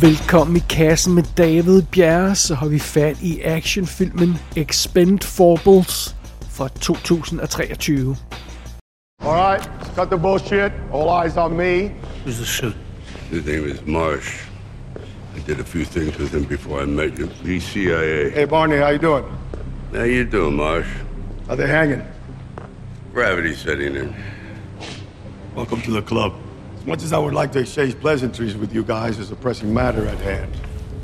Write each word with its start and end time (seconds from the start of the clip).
Velkommen 0.00 0.56
i 0.56 0.62
kassen 0.68 1.14
med 1.14 1.24
David 1.36 1.82
Bjerre, 1.82 2.34
så 2.34 2.54
har 2.54 2.68
vi 2.68 2.78
fat 2.78 3.16
i 3.22 3.42
actionfilmen 3.42 4.38
Expend 4.56 5.24
Forbles 5.24 6.16
fra 6.50 6.68
2023. 6.68 8.16
All 9.20 9.34
right, 9.34 9.70
cut 9.96 10.08
the 10.10 10.18
bullshit. 10.18 10.72
All 10.92 11.24
eyes 11.24 11.36
on 11.36 11.56
me. 11.56 11.90
Who's 12.24 12.36
the 12.36 12.44
suit? 12.44 12.76
His 13.30 13.46
name 13.46 13.64
is 13.64 13.86
Marsh. 13.86 14.44
I 15.36 15.40
did 15.46 15.60
a 15.60 15.64
few 15.64 15.84
things 15.84 16.18
with 16.18 16.34
him 16.34 16.44
before 16.44 16.82
I 16.82 16.86
met 16.86 17.18
you. 17.18 17.26
He's 17.44 17.64
CIA. 17.64 18.30
Hey, 18.30 18.44
Barney, 18.44 18.76
how 18.76 18.90
you 18.90 18.98
doing? 18.98 19.24
How 19.92 20.04
you 20.04 20.24
doing, 20.24 20.54
Marsh? 20.56 20.88
How 21.48 21.56
they 21.56 21.66
hanging? 21.66 22.02
Gravity 23.14 23.54
setting 23.54 23.96
in. 23.96 24.14
Welcome 25.56 25.82
to 25.82 25.90
the 25.90 26.02
club. 26.02 26.32
Much 26.88 27.02
as 27.02 27.12
I 27.12 27.18
would 27.18 27.34
like 27.34 27.52
to 27.52 27.58
exchange 27.58 28.00
pleasantries 28.00 28.56
with 28.56 28.72
you 28.72 28.82
guys, 28.82 29.16
there's 29.16 29.30
a 29.30 29.36
pressing 29.36 29.74
matter 29.74 30.08
at 30.08 30.16
hand. 30.20 30.50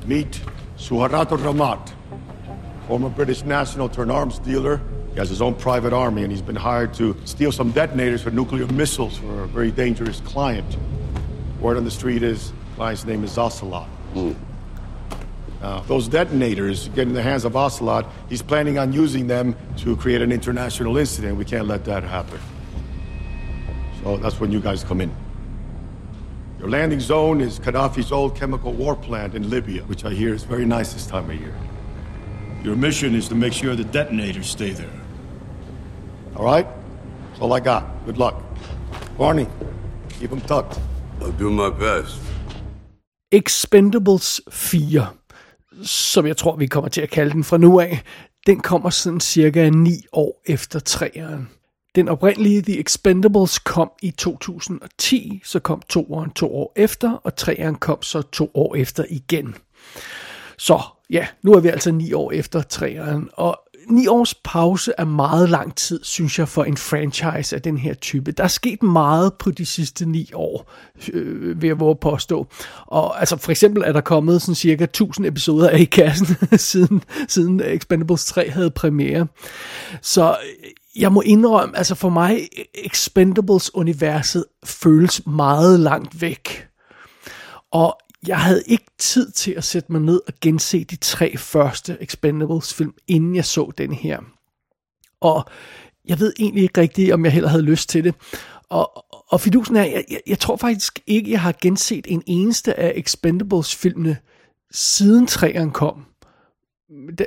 Meet 0.06 0.40
Suharto 0.78 1.36
Ramat, 1.36 1.92
former 2.86 3.10
British 3.10 3.44
national 3.44 3.90
turned 3.90 4.10
arms 4.10 4.38
dealer. 4.38 4.80
He 5.12 5.18
has 5.18 5.28
his 5.28 5.42
own 5.42 5.54
private 5.54 5.92
army, 5.92 6.22
and 6.22 6.32
he's 6.32 6.40
been 6.40 6.56
hired 6.56 6.94
to 6.94 7.14
steal 7.26 7.52
some 7.52 7.70
detonators 7.72 8.22
for 8.22 8.30
nuclear 8.30 8.66
missiles 8.68 9.18
for 9.18 9.42
a 9.42 9.46
very 9.46 9.70
dangerous 9.70 10.20
client. 10.20 10.78
Word 11.60 11.76
on 11.76 11.84
the 11.84 11.90
street 11.90 12.22
is 12.22 12.54
client's 12.76 13.04
name 13.04 13.22
is 13.22 13.36
Ocelot. 13.36 13.86
Hmm. 14.14 14.32
Now, 15.60 15.80
those 15.80 16.08
detonators 16.08 16.88
get 16.88 17.08
in 17.08 17.12
the 17.12 17.22
hands 17.22 17.44
of 17.44 17.56
Ocelot. 17.56 18.06
He's 18.30 18.40
planning 18.40 18.78
on 18.78 18.94
using 18.94 19.26
them 19.26 19.54
to 19.80 19.98
create 19.98 20.22
an 20.22 20.32
international 20.32 20.96
incident. 20.96 21.36
We 21.36 21.44
can't 21.44 21.68
let 21.68 21.84
that 21.84 22.04
happen. 22.04 22.40
So 24.02 24.16
that's 24.16 24.40
when 24.40 24.50
you 24.50 24.60
guys 24.60 24.82
come 24.82 25.02
in. 25.02 25.14
Your 26.64 26.70
landing 26.70 27.00
zone 27.00 27.42
is 27.42 27.60
Gaddafi's 27.60 28.10
old 28.10 28.34
chemical 28.34 28.72
war 28.72 28.96
plant 28.96 29.34
in 29.34 29.50
Libya, 29.50 29.82
which 29.82 30.06
I 30.06 30.14
hear 30.14 30.32
is 30.32 30.44
very 30.44 30.64
nice 30.64 30.94
this 30.94 31.06
time 31.06 31.28
of 31.28 31.38
year. 31.38 31.54
Your 32.62 32.74
mission 32.74 33.14
is 33.14 33.28
to 33.28 33.34
make 33.34 33.52
sure 33.52 33.76
the 33.76 33.84
detonators 33.84 34.46
stay 34.46 34.70
there. 34.70 34.98
All 36.34 36.46
right? 36.46 36.66
That's 37.28 37.42
all 37.42 37.52
I 37.52 37.60
got. 37.60 37.82
Good 38.06 38.16
luck. 38.16 38.42
Barney, 39.18 39.46
keep 40.08 40.30
them 40.30 40.40
tucked. 40.40 40.78
I'll 41.20 41.32
do 41.32 41.50
my 41.50 41.68
best. 41.68 42.18
Expendables 43.30 44.40
4, 44.50 45.06
som 45.82 46.26
jeg 46.26 46.36
tror, 46.36 46.56
vi 46.56 46.66
kommer 46.66 46.88
til 46.88 47.00
at 47.00 47.10
kalde 47.10 47.32
den 47.32 47.44
fra 47.44 47.58
nu 47.58 47.80
af, 47.80 48.02
den 48.46 48.60
kommer 48.60 48.90
sådan 48.90 49.20
cirka 49.20 49.70
9 49.70 49.90
år 50.12 50.42
efter 50.46 50.78
træeren. 50.80 51.48
Den 51.94 52.08
oprindelige 52.08 52.62
The 52.62 52.80
Expendables 52.80 53.58
kom 53.58 53.90
i 54.02 54.10
2010, 54.10 55.42
så 55.44 55.58
kom 55.58 55.82
toeren 55.88 56.30
to 56.30 56.54
år 56.54 56.72
efter, 56.76 57.12
og 57.12 57.36
treeren 57.36 57.74
kom 57.74 58.02
så 58.02 58.22
to 58.22 58.50
år 58.54 58.74
efter 58.74 59.04
igen. 59.10 59.54
Så 60.58 60.82
ja, 61.10 61.26
nu 61.42 61.52
er 61.52 61.60
vi 61.60 61.68
altså 61.68 61.92
ni 61.92 62.12
år 62.12 62.32
efter 62.32 62.62
treeren, 62.62 63.28
og 63.32 63.60
ni 63.88 64.06
års 64.06 64.34
pause 64.34 64.92
er 64.98 65.04
meget 65.04 65.48
lang 65.48 65.76
tid, 65.76 66.00
synes 66.02 66.38
jeg, 66.38 66.48
for 66.48 66.64
en 66.64 66.76
franchise 66.76 67.56
af 67.56 67.62
den 67.62 67.78
her 67.78 67.94
type. 67.94 68.32
Der 68.32 68.44
er 68.44 68.48
sket 68.48 68.82
meget 68.82 69.34
på 69.34 69.50
de 69.50 69.66
sidste 69.66 70.06
ni 70.06 70.30
år, 70.34 70.70
øh, 71.12 71.62
vil 71.62 71.68
jeg 71.68 71.80
våge 71.80 71.96
påstå. 71.96 72.46
Og 72.86 73.20
altså, 73.20 73.36
for 73.36 73.50
eksempel 73.50 73.82
er 73.86 73.92
der 73.92 74.00
kommet 74.00 74.42
sådan 74.42 74.54
cirka 74.54 74.84
1000 74.84 75.26
episoder 75.26 75.68
af 75.70 75.78
i 75.78 75.84
kassen, 75.84 76.26
siden, 76.58 77.02
siden 77.28 77.60
Expendables 77.60 78.24
3 78.24 78.50
havde 78.50 78.70
premiere. 78.70 79.26
Så 80.02 80.36
jeg 80.96 81.12
må 81.12 81.20
indrømme, 81.20 81.76
altså 81.76 81.94
for 81.94 82.08
mig, 82.08 82.48
Expendables-universet 82.74 84.44
føles 84.64 85.26
meget 85.26 85.80
langt 85.80 86.20
væk. 86.20 86.68
Og 87.70 87.98
jeg 88.26 88.38
havde 88.40 88.62
ikke 88.66 88.86
tid 88.98 89.30
til 89.30 89.52
at 89.52 89.64
sætte 89.64 89.92
mig 89.92 90.00
ned 90.00 90.20
og 90.26 90.32
gense 90.40 90.84
de 90.84 90.96
tre 90.96 91.36
første 91.36 91.96
Expendables 92.00 92.74
film, 92.74 92.94
inden 93.08 93.36
jeg 93.36 93.44
så 93.44 93.72
den 93.78 93.92
her. 93.92 94.20
Og 95.20 95.44
jeg 96.08 96.20
ved 96.20 96.32
egentlig 96.38 96.62
ikke 96.62 96.80
rigtigt, 96.80 97.12
om 97.12 97.24
jeg 97.24 97.32
heller 97.32 97.48
havde 97.48 97.62
lyst 97.62 97.88
til 97.88 98.04
det. 98.04 98.14
Og, 98.68 99.04
og 99.28 99.40
fidusen 99.40 99.76
er, 99.76 99.84
jeg, 99.84 100.04
jeg, 100.10 100.20
jeg 100.26 100.38
tror 100.38 100.56
faktisk 100.56 101.00
ikke, 101.06 101.30
jeg 101.30 101.40
har 101.40 101.54
genset 101.62 102.06
en 102.08 102.22
eneste 102.26 102.78
af 102.80 102.92
Expendables-filmene, 102.96 104.16
siden 104.70 105.26
træerne 105.26 105.70
kom 105.70 106.06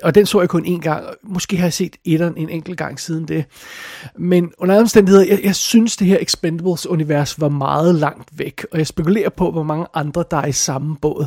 og 0.04 0.16
den 0.16 0.26
så 0.26 0.40
jeg 0.40 0.50
kun 0.50 0.66
en 0.66 0.82
gang. 0.82 1.06
Måske 1.24 1.58
har 1.58 1.66
jeg 1.66 1.74
set 1.74 1.96
etteren 2.06 2.38
en 2.38 2.50
enkelt 2.50 2.78
gang 2.78 3.00
siden 3.00 3.28
det. 3.28 3.46
Men 4.18 4.52
under 4.58 4.76
andre 4.76 4.82
omstændigheder, 4.82 5.26
jeg, 5.26 5.40
jeg 5.44 5.56
synes, 5.56 5.98
det 5.98 6.08
her 6.08 6.18
Expendables-univers 6.22 7.42
var 7.42 7.50
meget 7.50 7.96
langt 7.96 8.40
væk, 8.40 8.66
og 8.72 8.78
jeg 8.78 8.88
spekulerer 8.88 9.30
på, 9.30 9.52
hvor 9.52 9.64
mange 9.64 9.86
andre, 9.94 10.24
der 10.32 10.38
er 10.38 10.46
i 10.46 10.52
samme 10.52 10.96
båd. 11.02 11.26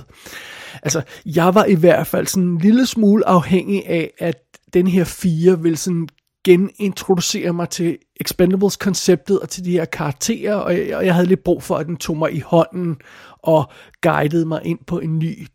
Altså, 0.82 1.02
jeg 1.26 1.54
var 1.54 1.64
i 1.64 1.74
hvert 1.74 2.06
fald 2.06 2.26
sådan 2.26 2.48
en 2.48 2.58
lille 2.58 2.86
smule 2.86 3.28
afhængig 3.28 3.86
af, 3.86 4.10
at 4.18 4.36
den 4.74 4.86
her 4.86 5.04
fire 5.04 5.62
vil 5.62 5.76
sådan 5.76 6.08
genintroducere 6.44 7.52
mig 7.52 7.68
til 7.68 7.98
Expendables-konceptet 8.20 9.38
og 9.40 9.48
til 9.48 9.64
de 9.64 9.70
her 9.70 9.84
karakterer, 9.84 10.54
og 10.54 10.76
jeg, 10.76 10.96
og 10.96 11.06
jeg 11.06 11.14
havde 11.14 11.28
lidt 11.28 11.44
brug 11.44 11.62
for, 11.62 11.76
at 11.76 11.86
den 11.86 11.96
tog 11.96 12.16
mig 12.16 12.34
i 12.34 12.40
hånden 12.40 12.96
og 13.42 13.72
guidede 14.02 14.46
mig 14.46 14.60
ind 14.64 14.78
på 14.86 14.98
en 14.98 15.18
ny 15.18 15.46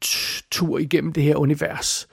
tur 0.51 0.77
igennem 0.77 1.13
det 1.13 1.23
her 1.23 1.35
univers 1.35 2.07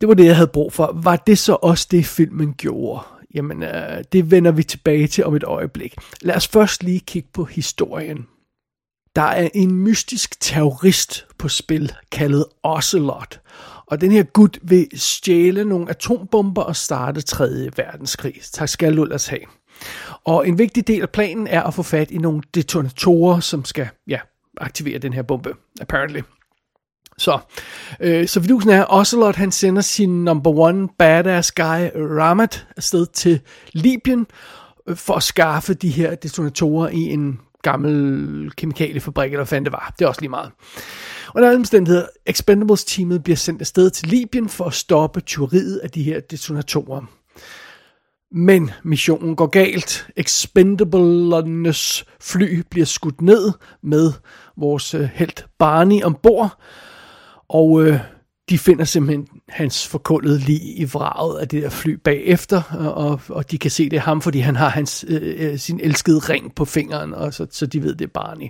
det 0.00 0.08
var 0.08 0.14
det, 0.14 0.26
jeg 0.26 0.36
havde 0.36 0.50
brug 0.52 0.72
for. 0.72 1.00
Var 1.02 1.16
det 1.16 1.38
så 1.38 1.56
også 1.62 1.88
det, 1.90 2.06
filmen 2.06 2.54
gjorde? 2.54 3.02
Jamen, 3.34 3.62
øh, 3.62 4.04
det 4.12 4.30
vender 4.30 4.52
vi 4.52 4.62
tilbage 4.62 5.06
til 5.06 5.24
om 5.24 5.34
et 5.34 5.44
øjeblik. 5.44 5.94
Lad 6.20 6.36
os 6.36 6.48
først 6.48 6.82
lige 6.82 7.00
kigge 7.00 7.28
på 7.32 7.44
historien. 7.44 8.26
Der 9.16 9.22
er 9.22 9.48
en 9.54 9.74
mystisk 9.74 10.40
terrorist 10.40 11.26
på 11.38 11.48
spil, 11.48 11.92
kaldet 12.12 12.44
Ocelot. 12.62 13.40
Og 13.86 14.00
den 14.00 14.12
her 14.12 14.22
gut 14.22 14.58
vil 14.62 14.88
stjæle 14.94 15.64
nogle 15.64 15.90
atombomber 15.90 16.62
og 16.62 16.76
starte 16.76 17.20
3. 17.20 17.70
verdenskrig. 17.76 18.34
Tak 18.52 18.68
skal 18.68 18.96
du 18.96 19.02
ellers 19.02 19.26
have. 19.26 19.40
Og 20.24 20.48
en 20.48 20.58
vigtig 20.58 20.86
del 20.86 21.02
af 21.02 21.10
planen 21.10 21.46
er 21.46 21.62
at 21.62 21.74
få 21.74 21.82
fat 21.82 22.10
i 22.10 22.18
nogle 22.18 22.42
detonatorer, 22.54 23.40
som 23.40 23.64
skal 23.64 23.88
ja, 24.08 24.18
aktivere 24.56 24.98
den 24.98 25.12
her 25.12 25.22
bombe, 25.22 25.54
apparently. 25.80 26.20
Så, 27.22 27.38
øh, 28.00 28.28
så 28.28 28.40
vidusen 28.40 28.70
er, 28.70 28.84
Ocelot 28.88 29.36
han 29.36 29.52
sender 29.52 29.82
sin 29.82 30.24
number 30.24 30.50
one 30.50 30.88
badass 30.98 31.52
guy, 31.52 31.88
Ramat, 31.96 32.66
afsted 32.76 33.06
til 33.06 33.40
Libyen, 33.72 34.26
øh, 34.88 34.96
for 34.96 35.14
at 35.14 35.22
skaffe 35.22 35.74
de 35.74 35.88
her 35.88 36.14
detonatorer 36.14 36.88
i 36.88 36.98
en 37.00 37.40
gammel 37.62 38.52
kemikaliefabrik, 38.56 39.26
eller 39.26 39.38
hvad 39.38 39.46
fanden 39.46 39.64
det 39.64 39.72
var. 39.72 39.94
Det 39.98 40.04
er 40.04 40.08
også 40.08 40.20
lige 40.20 40.30
meget. 40.30 40.50
Under 41.34 41.48
alle 41.48 41.58
omstændigheder, 41.58 42.06
Expendables-teamet 42.26 43.24
bliver 43.24 43.36
sendt 43.36 43.60
afsted 43.60 43.90
til 43.90 44.08
Libyen 44.08 44.48
for 44.48 44.64
at 44.64 44.74
stoppe 44.74 45.20
tyveriet 45.20 45.76
af 45.76 45.90
de 45.90 46.02
her 46.02 46.20
detonatorer. 46.20 47.02
Men 48.32 48.70
missionen 48.82 49.36
går 49.36 49.46
galt. 49.46 50.06
Expendablernes 50.16 52.04
fly 52.20 52.62
bliver 52.70 52.86
skudt 52.86 53.22
ned 53.22 53.52
med 53.82 54.12
vores 54.56 54.94
øh, 54.94 55.00
helt 55.00 55.10
held 55.14 55.48
Barney 55.58 56.02
ombord, 56.02 56.58
og 57.52 57.82
øh, 57.82 57.98
de 58.50 58.58
finder 58.58 58.84
simpelthen 58.84 59.26
hans 59.48 59.88
forkullede 59.88 60.38
lig 60.38 60.78
i 60.80 60.84
vraget 60.84 61.40
af 61.40 61.48
det 61.48 61.62
der 61.62 61.70
fly 61.70 61.90
bagefter, 62.04 62.62
og, 62.78 63.20
og 63.28 63.50
de 63.50 63.58
kan 63.58 63.70
se 63.70 63.90
det 63.90 63.96
er 63.96 64.00
ham, 64.00 64.22
fordi 64.22 64.38
han 64.38 64.56
har 64.56 64.68
hans, 64.68 65.04
øh, 65.08 65.34
øh, 65.38 65.58
sin 65.58 65.80
elskede 65.82 66.18
ring 66.18 66.54
på 66.54 66.64
fingeren, 66.64 67.14
og 67.14 67.34
så, 67.34 67.46
så 67.50 67.66
de 67.66 67.82
ved, 67.82 67.94
det 67.94 68.04
er 68.04 68.12
Barney. 68.14 68.46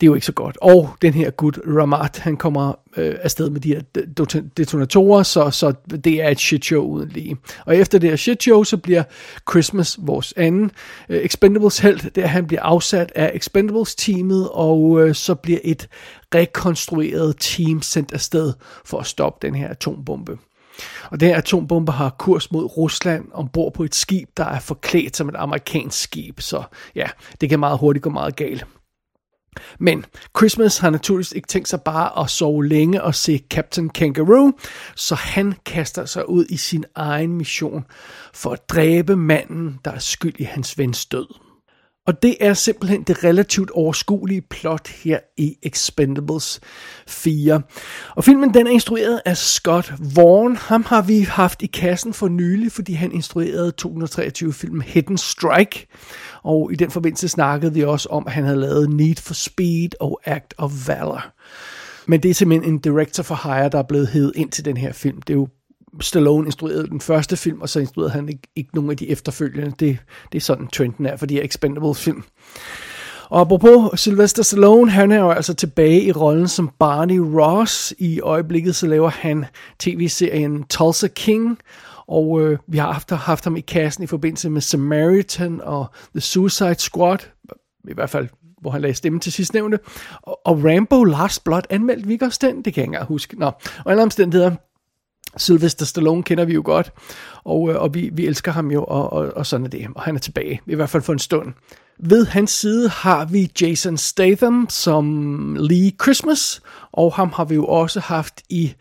Det 0.00 0.06
er 0.06 0.10
jo 0.10 0.14
ikke 0.14 0.26
så 0.26 0.32
godt. 0.32 0.58
Og 0.60 0.90
den 1.02 1.14
her 1.14 1.30
gut 1.30 1.58
Ramat, 1.66 2.18
han 2.18 2.36
kommer 2.36 2.74
øh, 2.96 3.14
afsted 3.20 3.50
med 3.50 3.60
de 3.60 3.68
her 3.68 3.80
detonatorer, 4.56 5.22
så, 5.22 5.50
så 5.50 5.72
det 6.04 6.22
er 6.22 6.28
et 6.28 6.40
shit 6.40 6.64
show 6.64 6.84
uden 6.84 7.08
lige. 7.08 7.36
Og 7.66 7.76
efter 7.76 7.98
det 7.98 8.10
her 8.10 8.16
shit 8.16 8.42
show, 8.42 8.64
så 8.64 8.76
bliver 8.76 9.02
Christmas 9.50 9.98
vores 10.02 10.34
anden 10.36 10.70
øh, 11.08 11.18
Expendables 11.18 11.78
held, 11.78 12.10
der 12.10 12.26
han 12.26 12.46
bliver 12.46 12.62
afsat 12.62 13.12
af 13.14 13.30
Expendables 13.34 13.94
teamet, 13.94 14.48
og 14.52 15.00
øh, 15.00 15.14
så 15.14 15.34
bliver 15.34 15.58
et 15.64 15.88
rekonstrueret 16.34 17.36
team 17.40 17.82
sendt 17.82 18.12
afsted 18.12 18.52
for 18.84 18.98
at 18.98 19.06
stoppe 19.06 19.46
den 19.46 19.54
her 19.54 19.68
atombombe. 19.68 20.38
Og 21.10 21.20
den 21.20 21.28
her 21.28 21.36
atombombe 21.36 21.92
har 21.92 22.10
kurs 22.18 22.52
mod 22.52 22.76
Rusland 22.76 23.24
ombord 23.32 23.72
på 23.74 23.84
et 23.84 23.94
skib, 23.94 24.28
der 24.36 24.44
er 24.44 24.60
forklædt 24.60 25.16
som 25.16 25.28
et 25.28 25.34
amerikansk 25.38 26.02
skib. 26.02 26.40
Så 26.40 26.62
ja, 26.94 27.06
det 27.40 27.48
kan 27.48 27.60
meget 27.60 27.78
hurtigt 27.78 28.02
gå 28.02 28.10
meget 28.10 28.36
galt. 28.36 28.66
Men 29.78 30.04
Christmas 30.38 30.78
har 30.78 30.90
naturligvis 30.90 31.32
ikke 31.32 31.48
tænkt 31.48 31.68
sig 31.68 31.80
bare 31.82 32.22
at 32.24 32.30
sove 32.30 32.66
længe 32.66 33.02
og 33.02 33.14
se 33.14 33.42
Captain 33.50 33.88
Kangaroo, 33.88 34.52
så 34.96 35.14
han 35.14 35.54
kaster 35.66 36.04
sig 36.04 36.28
ud 36.28 36.46
i 36.48 36.56
sin 36.56 36.84
egen 36.94 37.32
mission 37.32 37.84
for 38.34 38.50
at 38.50 38.68
dræbe 38.68 39.16
manden, 39.16 39.80
der 39.84 39.90
er 39.90 39.98
skyld 39.98 40.34
i 40.38 40.44
hans 40.44 40.78
vens 40.78 41.06
død. 41.06 41.49
Og 42.06 42.22
det 42.22 42.36
er 42.40 42.54
simpelthen 42.54 43.02
det 43.02 43.24
relativt 43.24 43.70
overskuelige 43.70 44.42
plot 44.50 44.88
her 44.88 45.18
i 45.36 45.56
Expendables 45.62 46.60
4. 47.08 47.62
Og 48.16 48.24
filmen 48.24 48.54
den 48.54 48.66
er 48.66 48.70
instrueret 48.70 49.20
af 49.24 49.36
Scott 49.36 49.92
Vaughn. 50.16 50.56
Ham 50.56 50.84
har 50.84 51.02
vi 51.02 51.20
haft 51.20 51.62
i 51.62 51.66
kassen 51.66 52.12
for 52.12 52.28
nylig, 52.28 52.72
fordi 52.72 52.92
han 52.92 53.12
instruerede 53.12 53.70
223 53.70 54.52
filmen 54.52 54.82
Hidden 54.82 55.18
Strike. 55.18 55.86
Og 56.42 56.72
i 56.72 56.76
den 56.76 56.90
forbindelse 56.90 57.28
snakkede 57.28 57.74
vi 57.74 57.84
også 57.84 58.08
om, 58.08 58.26
at 58.26 58.32
han 58.32 58.44
havde 58.44 58.60
lavet 58.60 58.90
Need 58.90 59.16
for 59.16 59.34
Speed 59.34 59.90
og 60.00 60.20
Act 60.24 60.54
of 60.58 60.72
Valor. 60.88 61.24
Men 62.06 62.22
det 62.22 62.30
er 62.30 62.34
simpelthen 62.34 62.72
en 62.72 62.78
director 62.78 63.22
for 63.22 63.40
hire, 63.44 63.68
der 63.68 63.78
er 63.78 63.86
blevet 63.88 64.08
hævet 64.08 64.32
ind 64.36 64.50
til 64.50 64.64
den 64.64 64.76
her 64.76 64.92
film. 64.92 65.22
Det 65.22 65.30
er 65.30 65.38
jo 65.38 65.48
Stallone 66.00 66.46
instruerede 66.46 66.86
den 66.86 67.00
første 67.00 67.36
film, 67.36 67.60
og 67.60 67.68
så 67.68 67.80
instruerede 67.80 68.10
han 68.10 68.28
ikke, 68.28 68.48
ikke 68.56 68.74
nogen 68.74 68.90
af 68.90 68.96
de 68.96 69.10
efterfølgende. 69.10 69.72
Det, 69.80 69.98
det 70.32 70.38
er 70.38 70.42
sådan 70.42 70.66
trenden 70.66 71.06
er 71.06 71.16
for 71.16 71.26
de 71.26 71.34
her 71.34 71.44
Expendables 71.44 72.00
film. 72.00 72.24
Og 73.30 73.40
apropos 73.40 74.00
Sylvester 74.00 74.42
Stallone, 74.42 74.90
han 74.90 75.12
er 75.12 75.18
jo 75.18 75.30
altså 75.30 75.54
tilbage 75.54 76.02
i 76.02 76.12
rollen 76.12 76.48
som 76.48 76.70
Barney 76.78 77.18
Ross. 77.18 77.94
I 77.98 78.20
øjeblikket 78.20 78.76
så 78.76 78.86
laver 78.86 79.08
han 79.08 79.44
tv-serien 79.78 80.64
Tulsa 80.64 81.08
King, 81.08 81.58
og 82.06 82.40
øh, 82.40 82.58
vi 82.66 82.78
har 82.78 82.92
haft, 82.92 83.10
haft 83.10 83.44
ham 83.44 83.56
i 83.56 83.60
kassen 83.60 84.04
i 84.04 84.06
forbindelse 84.06 84.50
med 84.50 84.60
Samaritan 84.60 85.60
og 85.60 85.86
The 86.14 86.20
Suicide 86.20 86.78
Squad, 86.78 87.18
i 87.88 87.94
hvert 87.94 88.10
fald 88.10 88.28
hvor 88.60 88.70
han 88.70 88.80
lagde 88.80 88.94
stemme 88.94 89.20
til 89.20 89.32
sidst 89.32 89.54
nævnte. 89.54 89.78
Og, 90.22 90.40
og 90.46 90.64
Rambo 90.64 91.04
Last 91.04 91.44
Blood 91.44 91.62
anmeldte 91.70 92.06
vi 92.06 92.12
ikke 92.12 92.24
også 92.24 92.38
den? 92.42 92.56
Det 92.56 92.64
kan 92.64 92.80
jeg 92.80 92.84
ikke 92.84 92.88
engang 92.88 93.06
huske. 93.06 93.38
Nå, 93.38 93.46
og 93.84 93.90
alle 93.90 94.02
omstændigheder, 94.02 94.50
Sylvester 95.36 95.86
Stallone 95.86 96.22
kender 96.22 96.44
vi 96.44 96.54
jo 96.54 96.62
godt, 96.64 96.92
og, 97.44 97.70
øh, 97.70 97.82
og 97.82 97.94
vi, 97.94 98.10
vi 98.12 98.26
elsker 98.26 98.52
ham 98.52 98.70
jo, 98.70 98.84
og, 98.84 99.12
og, 99.12 99.32
og 99.36 99.46
sådan 99.46 99.66
er 99.66 99.70
det. 99.70 99.86
Og 99.94 100.02
han 100.02 100.14
er 100.14 100.20
tilbage, 100.20 100.60
i 100.66 100.74
hvert 100.74 100.90
fald 100.90 101.02
for 101.02 101.12
en 101.12 101.18
stund. 101.18 101.52
Ved 101.98 102.26
hans 102.26 102.50
side 102.50 102.88
har 102.88 103.24
vi 103.24 103.52
Jason 103.60 103.96
Statham 103.96 104.66
som 104.68 105.56
Lee 105.60 105.92
Christmas, 106.02 106.62
og 106.92 107.14
ham 107.14 107.32
har 107.34 107.44
vi 107.44 107.54
jo 107.54 107.64
også 107.64 108.00
haft 108.00 108.42
i 108.48 108.74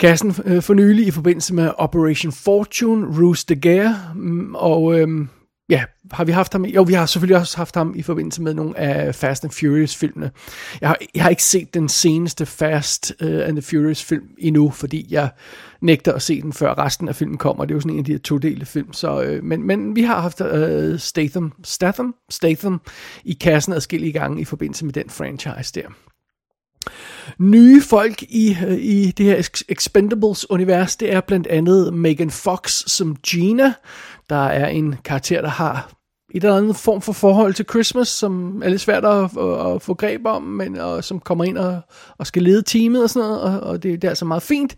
kassen 0.00 0.36
øh, 0.44 0.62
for 0.62 0.74
nylig 0.74 1.06
i 1.06 1.10
forbindelse 1.10 1.54
med 1.54 1.70
Operation 1.78 2.32
Fortune, 2.32 3.20
Ruse 3.20 3.46
de 3.48 3.60
Guerre, 3.60 3.96
mm, 4.14 4.54
og 4.54 5.00
øhm, 5.00 5.28
ja, 5.70 5.84
har 6.12 6.24
vi 6.24 6.32
haft 6.32 6.52
ham 6.52 6.64
Jo, 6.64 6.82
vi 6.82 6.92
har 6.92 7.06
selvfølgelig 7.06 7.36
også 7.36 7.56
haft 7.56 7.74
ham 7.74 7.92
i 7.96 8.02
forbindelse 8.02 8.42
med 8.42 8.54
nogle 8.54 8.78
af 8.78 9.14
Fast 9.14 9.44
and 9.44 9.52
Furious-filmene. 9.52 10.30
Jeg 10.80 10.88
har, 10.88 10.96
jeg 11.14 11.22
har 11.22 11.30
ikke 11.30 11.42
set 11.42 11.74
den 11.74 11.88
seneste 11.88 12.46
Fast 12.46 13.12
uh, 13.22 13.28
and 13.28 13.56
the 13.56 13.62
Furious-film 13.62 14.24
endnu, 14.38 14.70
fordi 14.70 15.06
jeg 15.10 15.30
nægter 15.80 16.12
at 16.12 16.22
se 16.22 16.42
den, 16.42 16.52
før 16.52 16.78
resten 16.78 17.08
af 17.08 17.16
filmen 17.16 17.38
kommer. 17.38 17.64
Det 17.64 17.70
er 17.70 17.76
jo 17.76 17.80
sådan 17.80 17.92
en 17.92 17.98
af 17.98 18.04
de 18.04 18.12
her 18.12 18.18
todelte 18.18 18.66
film. 18.66 18.92
Så, 18.92 19.20
uh, 19.20 19.44
men, 19.44 19.62
men 19.62 19.96
vi 19.96 20.02
har 20.02 20.20
haft 20.20 20.40
uh, 20.40 20.98
Statham, 20.98 21.52
Statham, 21.64 22.14
Statham 22.30 22.80
i 23.24 23.32
kassen 23.32 23.72
adskillige 23.72 24.12
gange 24.12 24.40
i 24.40 24.44
forbindelse 24.44 24.84
med 24.84 24.92
den 24.92 25.10
franchise 25.10 25.72
der. 25.74 25.88
Nye 27.38 27.82
folk 27.82 28.22
i, 28.22 28.56
i 28.78 29.10
det 29.10 29.26
her 29.26 29.48
Expendables-univers, 29.68 30.96
det 30.96 31.12
er 31.12 31.20
blandt 31.20 31.46
andet 31.46 31.94
Megan 31.94 32.30
Fox 32.30 32.82
som 32.86 33.16
Gina, 33.16 33.72
der 34.30 34.46
er 34.46 34.68
en 34.68 34.94
karakter, 35.04 35.40
der 35.40 35.48
har 35.48 36.00
et 36.34 36.44
eller 36.44 36.56
andet 36.56 36.76
form 36.76 37.00
for 37.00 37.12
forhold 37.12 37.54
til 37.54 37.66
Christmas, 37.70 38.08
som 38.08 38.62
er 38.64 38.68
lidt 38.68 38.80
svært 38.80 39.04
at, 39.04 39.24
at, 39.38 39.74
at 39.74 39.82
få 39.82 39.94
greb 39.94 40.26
om, 40.26 40.42
men 40.42 40.78
og, 40.78 41.04
som 41.04 41.20
kommer 41.20 41.44
ind 41.44 41.58
og, 41.58 41.80
og 42.18 42.26
skal 42.26 42.42
lede 42.42 42.62
teamet 42.62 43.02
og 43.02 43.10
sådan 43.10 43.28
noget, 43.28 43.40
og, 43.40 43.60
og 43.60 43.82
det, 43.82 44.02
det 44.02 44.08
er 44.08 44.10
altså 44.10 44.24
meget 44.24 44.42
fint. 44.42 44.76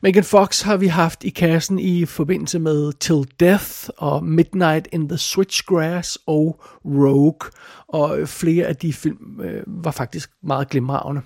Megan 0.00 0.24
Fox 0.24 0.62
har 0.62 0.76
vi 0.76 0.86
haft 0.86 1.24
i 1.24 1.30
kassen 1.30 1.78
i 1.78 2.04
forbindelse 2.04 2.58
med 2.58 2.92
Till 2.92 3.24
Death 3.40 3.88
og 3.96 4.24
Midnight 4.24 4.88
in 4.92 5.08
the 5.08 5.18
Switchgrass 5.18 6.18
og 6.26 6.60
Rogue, 6.84 7.50
og 7.88 8.28
flere 8.28 8.66
af 8.66 8.76
de 8.76 8.92
film 8.92 9.40
øh, 9.44 9.62
var 9.66 9.90
faktisk 9.90 10.30
meget 10.42 10.68
glimrende. 10.68 11.20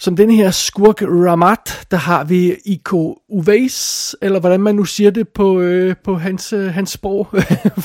Som 0.00 0.16
den 0.16 0.30
her 0.30 0.50
skurk 0.50 1.02
Ramat, 1.02 1.86
der 1.90 1.96
har 1.96 2.24
vi 2.24 2.56
Iko 2.64 3.18
Uves, 3.28 4.16
eller 4.22 4.40
hvordan 4.40 4.60
man 4.60 4.74
nu 4.74 4.84
siger 4.84 5.10
det 5.10 5.28
på, 5.28 5.60
øh, 5.60 5.96
på 6.04 6.14
hans, 6.14 6.52
øh, 6.52 6.66
hans 6.74 6.90
sprog. 6.90 7.28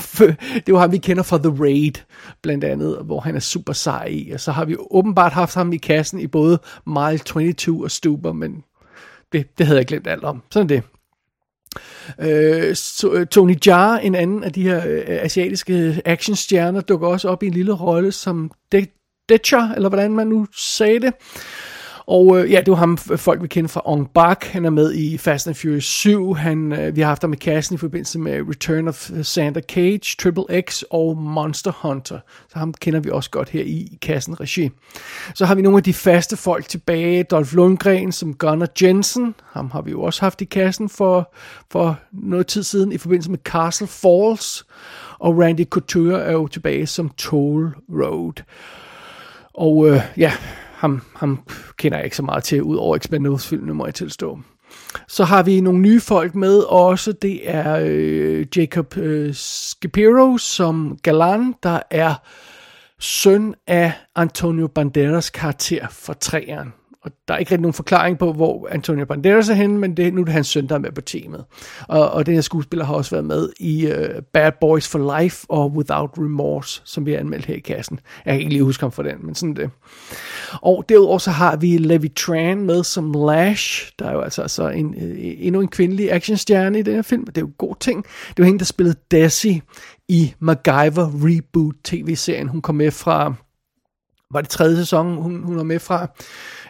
det 0.66 0.74
var 0.74 0.80
ham, 0.80 0.92
vi 0.92 0.98
kender 0.98 1.24
fra 1.24 1.38
The 1.38 1.64
Raid, 1.64 1.94
blandt 2.42 2.64
andet, 2.64 2.98
hvor 3.06 3.20
han 3.20 3.36
er 3.36 3.40
super 3.40 3.74
sej 3.74 4.06
i. 4.06 4.32
Og 4.32 4.40
så 4.40 4.52
har 4.52 4.66
vi 4.66 4.76
åbenbart 4.92 5.32
haft 5.32 5.56
ham 5.56 5.74
i 5.74 5.78
kassen 5.78 6.20
i 6.20 6.28
både 6.28 6.60
Mile 6.88 7.18
22 7.18 7.84
og 7.84 7.92
Stuber, 7.92 8.34
men 8.34 8.64
det, 9.32 9.58
det 9.58 9.66
havde 9.66 9.80
jeg 9.80 9.88
glemt 9.88 10.08
alt 10.08 10.24
om. 10.24 10.42
Sådan 10.52 10.70
det. 10.70 10.84
Øh, 12.20 12.76
so, 12.76 13.14
øh, 13.14 13.28
Tony 13.28 13.56
Jaa, 13.66 13.98
en 13.98 14.16
anden 14.16 14.44
af 14.44 14.54
de 14.54 14.64
her 14.64 14.88
øh, 14.88 15.04
asiatiske 15.08 16.02
actionstjerner, 16.06 16.82
dukker 16.82 17.08
også 17.08 17.30
op 17.30 17.44
i 17.44 17.48
en 17.48 17.54
lille 17.54 17.74
rolle 17.74 18.12
som 18.12 18.52
Detcher, 19.30 19.74
eller 19.76 19.90
hvordan 19.90 20.12
man 20.12 20.28
nu 20.28 20.48
sagde 20.58 21.00
det. 21.00 21.14
Og 22.08 22.40
øh, 22.40 22.52
ja, 22.52 22.60
det 22.60 22.72
var 22.72 22.78
ham, 22.78 22.98
folk 22.98 23.42
vi 23.42 23.48
kender 23.48 23.68
fra 23.68 23.82
Ong 23.86 24.10
Bak. 24.14 24.46
Han 24.46 24.66
er 24.66 24.70
med 24.70 24.94
i 24.94 25.18
Fast 25.18 25.48
and 25.48 25.56
Furious 25.56 25.84
7. 25.84 26.34
Han, 26.34 26.74
øh, 26.74 26.96
vi 26.96 27.02
har 27.02 27.08
haft 27.08 27.22
ham 27.22 27.34
i 27.34 27.36
kassen 27.36 27.76
i 27.76 27.78
forbindelse 27.78 28.20
med 28.20 28.42
Return 28.50 28.88
of 28.88 29.10
Santa 29.24 29.62
Cage, 29.62 30.16
Triple 30.20 30.62
X 30.62 30.84
og 30.90 31.18
Monster 31.18 31.72
Hunter. 31.82 32.20
Så 32.50 32.60
ham 32.60 32.74
kender 32.74 33.00
vi 33.00 33.10
også 33.10 33.30
godt 33.30 33.50
her 33.50 33.64
i, 33.64 33.90
i 33.92 33.98
kassen 34.02 34.40
regi. 34.40 34.70
Så 35.36 35.46
har 35.46 35.56
vi 35.56 35.62
nogle 35.62 35.78
af 35.78 35.84
de 35.84 35.94
faste 35.94 36.38
folk 36.38 36.68
tilbage. 36.68 37.24
Dolph 37.24 37.54
Lundgren 37.54 38.12
som 38.12 38.34
Gunnar 38.34 38.70
Jensen. 38.82 39.36
Ham 39.52 39.72
har 39.72 39.82
vi 39.82 39.92
jo 39.92 40.02
også 40.02 40.22
haft 40.22 40.42
i 40.42 40.46
kassen 40.46 40.90
for, 40.90 41.34
for 41.72 42.00
noget 42.12 42.48
tid 42.48 42.64
siden 42.64 42.92
i 42.92 42.98
forbindelse 42.98 43.32
med 43.32 43.40
Castle 43.40 43.88
Falls. 43.88 44.66
Og 45.20 45.38
Randy 45.40 45.66
Couture 45.70 46.22
er 46.22 46.32
jo 46.32 46.48
tilbage 46.48 46.88
som 46.88 47.10
Toll 47.10 47.72
Road. 47.90 48.44
Og 49.54 49.90
øh, 49.90 50.02
ja, 50.18 50.32
ham, 50.82 51.02
ham 51.16 51.40
kender 51.78 51.98
jeg 51.98 52.06
ikke 52.06 52.16
så 52.16 52.24
meget 52.24 52.44
til, 52.44 52.64
ud 52.64 52.76
over 52.76 52.96
Expendables-filmene, 52.96 53.74
må 53.74 53.86
jeg 53.86 53.96
tilstå. 53.96 54.40
Så 55.08 55.24
har 55.24 55.44
vi 55.44 55.62
nogle 55.62 55.80
nye 55.80 56.00
folk 56.00 56.36
med 56.36 56.60
også. 56.60 57.12
Det 57.12 57.50
er 57.50 57.80
øh, 57.84 58.46
Jacob 58.58 58.98
øh, 58.98 59.34
Scipio 59.34 60.38
som 60.38 60.98
Galan, 61.04 61.56
der 61.64 61.80
er 61.90 62.16
søn 63.00 63.56
af 63.68 63.94
Antonio 64.16 64.68
Banderas 64.68 65.30
karakter 65.30 65.88
fra 65.90 66.14
træerne 66.14 66.72
og 67.04 67.12
der 67.28 67.34
er 67.34 67.38
ikke 67.38 67.52
rigtig 67.52 67.62
nogen 67.62 67.74
forklaring 67.74 68.20
på, 68.20 68.34
hvor 68.34 68.68
Antonio 68.72 69.06
Banderas 69.06 69.50
er 69.50 69.54
henne, 69.54 69.78
men 69.78 69.98
det, 69.98 70.14
nu 70.14 70.22
er 70.22 70.26
det 70.26 70.34
hans 70.34 70.48
søn, 70.48 70.68
der 70.68 70.76
er 70.76 70.80
med 70.80 70.92
på 70.92 71.02
teamet. 71.02 71.46
Og, 71.88 72.12
og 72.12 72.26
den 72.26 72.34
her 72.34 72.42
skuespiller 72.42 72.86
har 72.86 72.94
også 72.94 73.12
været 73.12 73.26
med 73.26 73.50
i 73.60 73.86
uh, 73.86 74.24
Bad 74.34 74.52
Boys 74.62 74.88
for 74.88 75.20
Life 75.20 75.46
og 75.50 75.72
Without 75.72 76.10
Remorse, 76.18 76.82
som 76.86 77.06
vi 77.06 77.12
har 77.12 77.20
anmeldt 77.20 77.46
her 77.46 77.56
i 77.56 77.60
kassen. 77.60 78.00
Jeg 78.26 78.34
kan 78.34 78.40
ikke 78.40 78.52
lige 78.52 78.64
huske 78.64 78.84
ham 78.84 78.92
for 78.92 79.04
den, 79.04 79.16
men 79.26 79.36
sådan 79.36 79.56
det. 79.56 79.70
Og 80.62 80.86
derudover 80.90 81.18
så 81.18 81.32
har 81.32 81.56
vi 81.56 81.78
Levi 81.78 82.08
Tran 82.08 82.66
med 82.66 82.84
som 82.84 83.12
Lash, 83.28 83.92
der 84.00 84.06
er 84.06 84.14
jo 84.14 84.22
altså, 84.22 84.42
altså 84.42 84.70
en, 84.70 84.96
øh, 85.02 85.18
endnu 85.20 85.62
en 85.62 85.68
kvindelig 85.68 86.12
actionstjerne 86.12 86.80
i 86.80 86.82
den 86.82 86.96
her 86.96 87.02
film, 87.02 87.26
det 87.26 87.38
er 87.38 87.42
jo 87.42 87.48
en 87.48 87.54
god 87.58 87.76
ting. 87.80 88.04
Det 88.04 88.38
var 88.38 88.46
hende, 88.46 88.60
der 88.60 88.66
spillede 88.66 88.96
Desi 89.12 89.62
i 90.08 90.34
MacGyver 90.40 91.10
Reboot 91.26 91.76
tv-serien. 91.84 92.48
Hun 92.48 92.62
kom 92.62 92.76
med 92.76 92.92
fra 92.92 93.34
var 94.34 94.42
det 94.42 94.50
tredje 94.50 94.76
sæson, 94.76 95.16
hun, 95.16 95.44
hun 95.44 95.58
var 95.58 95.64
med 95.64 95.80
fra, 95.80 96.08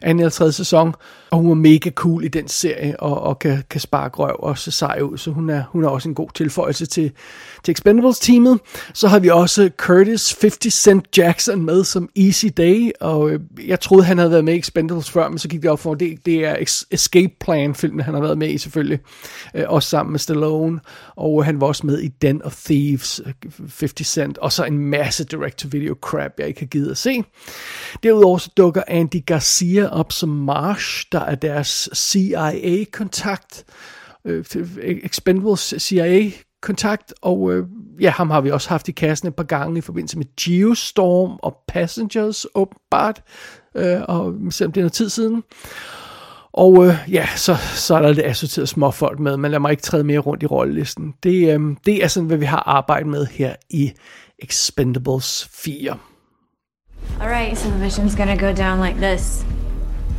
anden 0.02 0.20
eller 0.20 0.30
tredje 0.30 0.52
sæson, 0.52 0.96
og 1.32 1.40
hun 1.40 1.52
er 1.52 1.56
mega 1.56 1.90
cool 1.90 2.24
i 2.24 2.28
den 2.28 2.48
serie, 2.48 3.00
og, 3.00 3.22
og 3.22 3.40
kan, 3.40 3.64
kan 3.70 3.82
sparke 3.82 4.18
røv 4.18 4.36
og 4.40 4.58
se 4.58 4.72
sej 4.72 5.00
ud, 5.02 5.18
så 5.18 5.32
hun 5.32 5.50
er, 5.50 5.64
hun 5.70 5.84
er 5.84 5.90
også 5.90 6.10
en 6.10 6.16
god 6.16 6.30
tilføjelse 6.36 6.86
til, 6.86 7.12
til 7.64 7.72
Expendables-teamet. 7.72 8.60
Så 8.94 9.08
har 9.08 9.20
vi 9.20 9.30
også 9.30 9.70
Curtis 9.78 10.38
50 10.42 10.74
Cent 10.74 11.18
Jackson 11.18 11.66
med 11.66 11.84
som 11.84 12.10
Easy 12.16 12.46
Day, 12.58 12.92
og 13.02 13.32
øh, 13.32 13.40
jeg 13.68 13.80
troede, 13.80 14.04
han 14.04 14.18
havde 14.18 14.32
været 14.32 14.46
med 14.46 14.54
i 14.54 14.58
Expendables 14.58 15.10
før, 15.10 15.30
men 15.30 15.38
så 15.38 15.48
gik 15.48 15.62
det 15.62 15.72
op 15.72 15.80
for, 15.80 15.94
det, 15.94 16.26
det 16.26 16.46
er 16.46 16.56
Escape 16.92 17.34
Plan-filmen, 17.40 18.06
han 18.06 18.14
har 18.14 18.22
været 18.22 18.38
med 18.38 18.50
i 18.50 18.58
selvfølgelig, 18.58 19.00
øh, 19.56 19.64
også 19.68 19.90
sammen 19.90 20.12
med 20.12 20.20
Stallone, 20.20 20.80
og 21.16 21.46
han 21.46 21.62
var 21.62 21.68
også 21.68 21.88
med 21.88 22.00
i 22.00 22.08
Den 22.08 22.42
of 22.42 22.56
Thieves, 22.66 23.22
øh, 23.26 23.34
50 23.80 24.08
Cent, 24.08 24.38
og 24.38 24.52
så 24.52 24.64
en 24.64 24.78
masse 24.78 25.24
direct-to-video 25.24 25.96
crap, 26.02 26.32
jeg 26.40 26.48
ikke 26.48 26.60
har 26.60 26.68
givet 26.68 26.92
at 26.92 26.98
se. 26.98 27.24
Derudover 28.04 28.38
så 28.38 28.50
dukker 28.58 28.84
Andy 28.88 29.26
Garcia 29.26 29.88
op 29.92 30.12
som 30.12 30.30
Marsh, 30.30 31.06
der 31.12 31.20
er 31.20 31.36
deres 31.36 31.90
CIA-kontakt, 31.94 33.66
øh, 34.26 34.46
Expendables 35.04 35.74
CIA-kontakt, 35.78 37.14
og 37.22 37.54
øh, 37.54 37.68
ja, 38.00 38.10
ham 38.10 38.30
har 38.30 38.42
vi 38.42 38.52
også 38.52 38.70
haft 38.70 38.88
i 38.88 38.92
kassen 38.92 39.28
et 39.28 39.36
par 39.36 39.44
gange 39.44 39.78
i 39.78 39.82
forbindelse 39.82 40.18
med 40.18 40.26
Geostorm 40.42 41.40
og 41.44 41.58
Passengers, 41.68 42.46
åbenbart, 42.56 43.24
øh, 43.76 44.02
og 44.08 44.34
selvom 44.50 44.72
det 44.72 44.82
er 44.82 44.84
noget 44.84 44.94
tid 44.94 45.10
siden. 45.10 45.44
Og 46.54 46.86
øh, 46.86 46.96
ja, 47.12 47.28
så, 47.36 47.56
så 47.56 47.96
er 47.96 48.02
der 48.02 48.12
lidt 48.12 48.26
assorteret 48.26 48.70
småfolk 48.70 49.20
med, 49.20 49.38
men 49.38 49.52
lad 49.52 49.60
mig 49.60 49.72
ikke 49.72 49.84
træde 49.84 50.04
mere 50.04 50.20
rundt 50.20 50.44
i 50.44 50.46
rollelisten. 50.46 51.14
Det, 51.24 51.60
øh, 51.60 51.76
det 51.86 52.04
er 52.04 52.08
sådan, 52.08 52.28
hvad 52.28 52.38
vi 52.38 52.46
har 52.46 52.64
arbejdet 52.66 53.08
med 53.08 53.26
her 53.26 53.56
i 53.70 53.92
Expendables 54.40 55.50
4. 55.52 55.98
Alright, 57.20 57.58
so 57.58 57.70
the 57.70 57.86
mission's 57.86 58.16
gonna 58.16 58.36
go 58.36 58.54
down 58.54 58.80
like 58.80 58.98
this. 58.98 59.46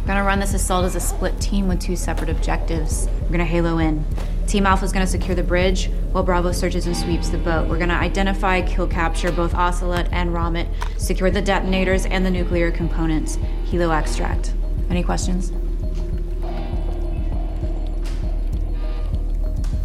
We're 0.02 0.08
gonna 0.08 0.24
run 0.24 0.40
this 0.40 0.52
assault 0.52 0.84
as 0.84 0.96
a 0.96 1.00
split 1.00 1.40
team 1.40 1.68
with 1.68 1.78
two 1.78 1.94
separate 1.94 2.28
objectives. 2.28 3.08
We're 3.22 3.30
gonna 3.30 3.44
halo 3.44 3.78
in. 3.78 4.04
Team 4.48 4.66
Alpha 4.66 4.84
is 4.84 4.90
gonna 4.90 5.06
secure 5.06 5.36
the 5.36 5.44
bridge, 5.44 5.90
while 6.10 6.24
Bravo 6.24 6.50
searches 6.50 6.88
and 6.88 6.96
sweeps 6.96 7.28
the 7.28 7.38
boat. 7.38 7.68
We're 7.68 7.78
gonna 7.78 7.94
identify, 7.94 8.62
kill, 8.62 8.88
capture 8.88 9.30
both 9.30 9.54
Ocelot 9.54 10.08
and 10.10 10.30
Romit, 10.30 10.66
secure 10.98 11.30
the 11.30 11.40
detonators 11.40 12.04
and 12.04 12.26
the 12.26 12.32
nuclear 12.32 12.72
components. 12.72 13.36
Helo 13.70 13.96
extract. 13.96 14.54
Any 14.90 15.04
questions? 15.04 15.52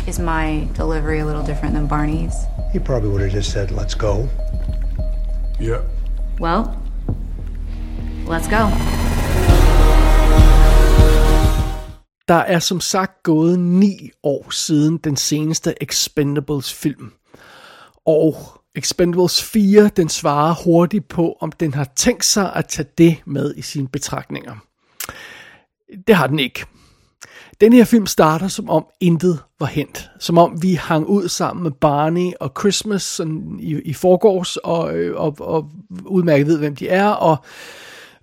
Is 0.08 0.18
my 0.18 0.68
delivery 0.74 1.20
a 1.20 1.28
little 1.28 1.44
different 1.44 1.76
than 1.76 1.86
Barney's? 1.86 2.34
He 2.74 2.80
probably 2.80 3.10
would 3.10 3.22
have 3.22 3.32
just 3.32 3.52
said, 3.52 3.70
let's 3.70 3.94
go. 3.94 4.28
Yeah. 5.60 5.84
Well, 6.40 6.76
let's 8.26 8.48
go. 8.48 8.66
Der 12.28 12.36
er 12.36 12.60
som 12.60 12.80
sagt 12.80 13.24
gået 13.24 13.60
ni 13.60 14.12
år 14.24 14.50
siden 14.50 14.98
den 14.98 15.16
seneste 15.16 15.84
Expendables 15.84 16.74
film. 16.74 17.12
Og 18.06 18.36
Expendables 18.76 19.44
4, 19.44 19.90
den 19.96 20.10
svarer 20.10 20.64
hurtigt 20.64 21.08
på, 21.08 21.38
om 21.40 21.52
den 21.52 21.74
har 21.74 21.88
tænkt 21.96 22.26
sig 22.26 22.56
at 22.56 22.68
tage 22.68 22.88
det 22.98 23.18
med 23.26 23.54
i 23.56 23.62
sine 23.62 23.88
betragtninger. 23.88 24.56
Det 26.08 26.16
har 26.16 26.28
den 26.28 26.40
ikke. 26.40 26.66
Den 27.62 27.74
her 27.74 27.86
film 27.86 28.06
starter 28.06 28.48
som 28.48 28.70
om 28.70 28.86
intet 29.00 29.40
var 29.60 29.66
hent. 29.66 30.10
Som 30.20 30.38
om 30.38 30.62
vi 30.62 30.74
hang 30.74 31.08
ud 31.08 31.28
sammen 31.28 31.64
med 31.64 31.72
Barney 31.72 32.32
og 32.40 32.52
Christmas 32.60 33.04
sådan 33.04 33.58
i, 33.60 33.82
i 33.82 33.94
forgårs, 33.94 34.58
og, 34.58 34.96
øh, 34.96 35.16
og, 35.16 35.36
og 35.40 35.70
udmærket 36.06 36.48
ved, 36.48 36.58
hvem 36.58 36.76
de 36.76 36.90
er, 36.90 37.10
og 37.10 37.38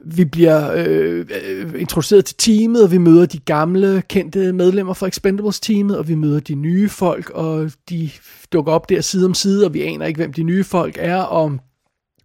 vi 0.07 0.25
bliver 0.25 0.73
øh, 0.73 1.27
øh, 1.45 1.81
introduceret 1.81 2.25
til 2.25 2.37
teamet, 2.37 2.85
og 2.85 2.93
vi 2.93 2.99
møder 2.99 3.27
de 3.27 3.39
gamle, 3.39 4.03
kendte 4.09 4.53
medlemmer 4.53 4.95
fra 4.95 5.07
Expendables-teamet, 5.07 5.99
og 5.99 6.09
vi 6.09 6.15
møder 6.15 6.41
de 6.41 6.55
nye 6.55 6.89
folk, 6.89 7.31
og 7.31 7.71
de 7.89 8.11
dukker 8.53 8.73
op 8.73 8.89
der 8.89 9.01
side 9.01 9.27
om 9.27 9.35
side, 9.35 9.67
og 9.67 9.75
vi 9.75 9.83
aner 9.83 10.07
ikke, 10.07 10.19
hvem 10.19 10.33
de 10.33 10.43
nye 10.43 10.65
folk 10.65 10.97
er, 10.99 11.17
og 11.17 11.59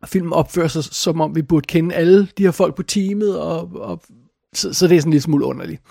filmen 0.05 0.33
opfører 0.33 0.67
sig, 0.67 0.83
som 0.83 1.21
om 1.21 1.35
vi 1.35 1.41
burde 1.41 1.67
kende 1.67 1.95
alle 1.95 2.27
de 2.37 2.43
her 2.43 2.51
folk 2.51 2.75
på 2.75 2.83
teamet, 2.83 3.39
og, 3.39 3.69
og 3.73 4.01
så, 4.53 4.73
så 4.73 4.87
det 4.87 4.97
er 4.97 5.01
sådan 5.01 5.13
lidt 5.13 5.23
smule 5.23 5.45
underligt. 5.45 5.81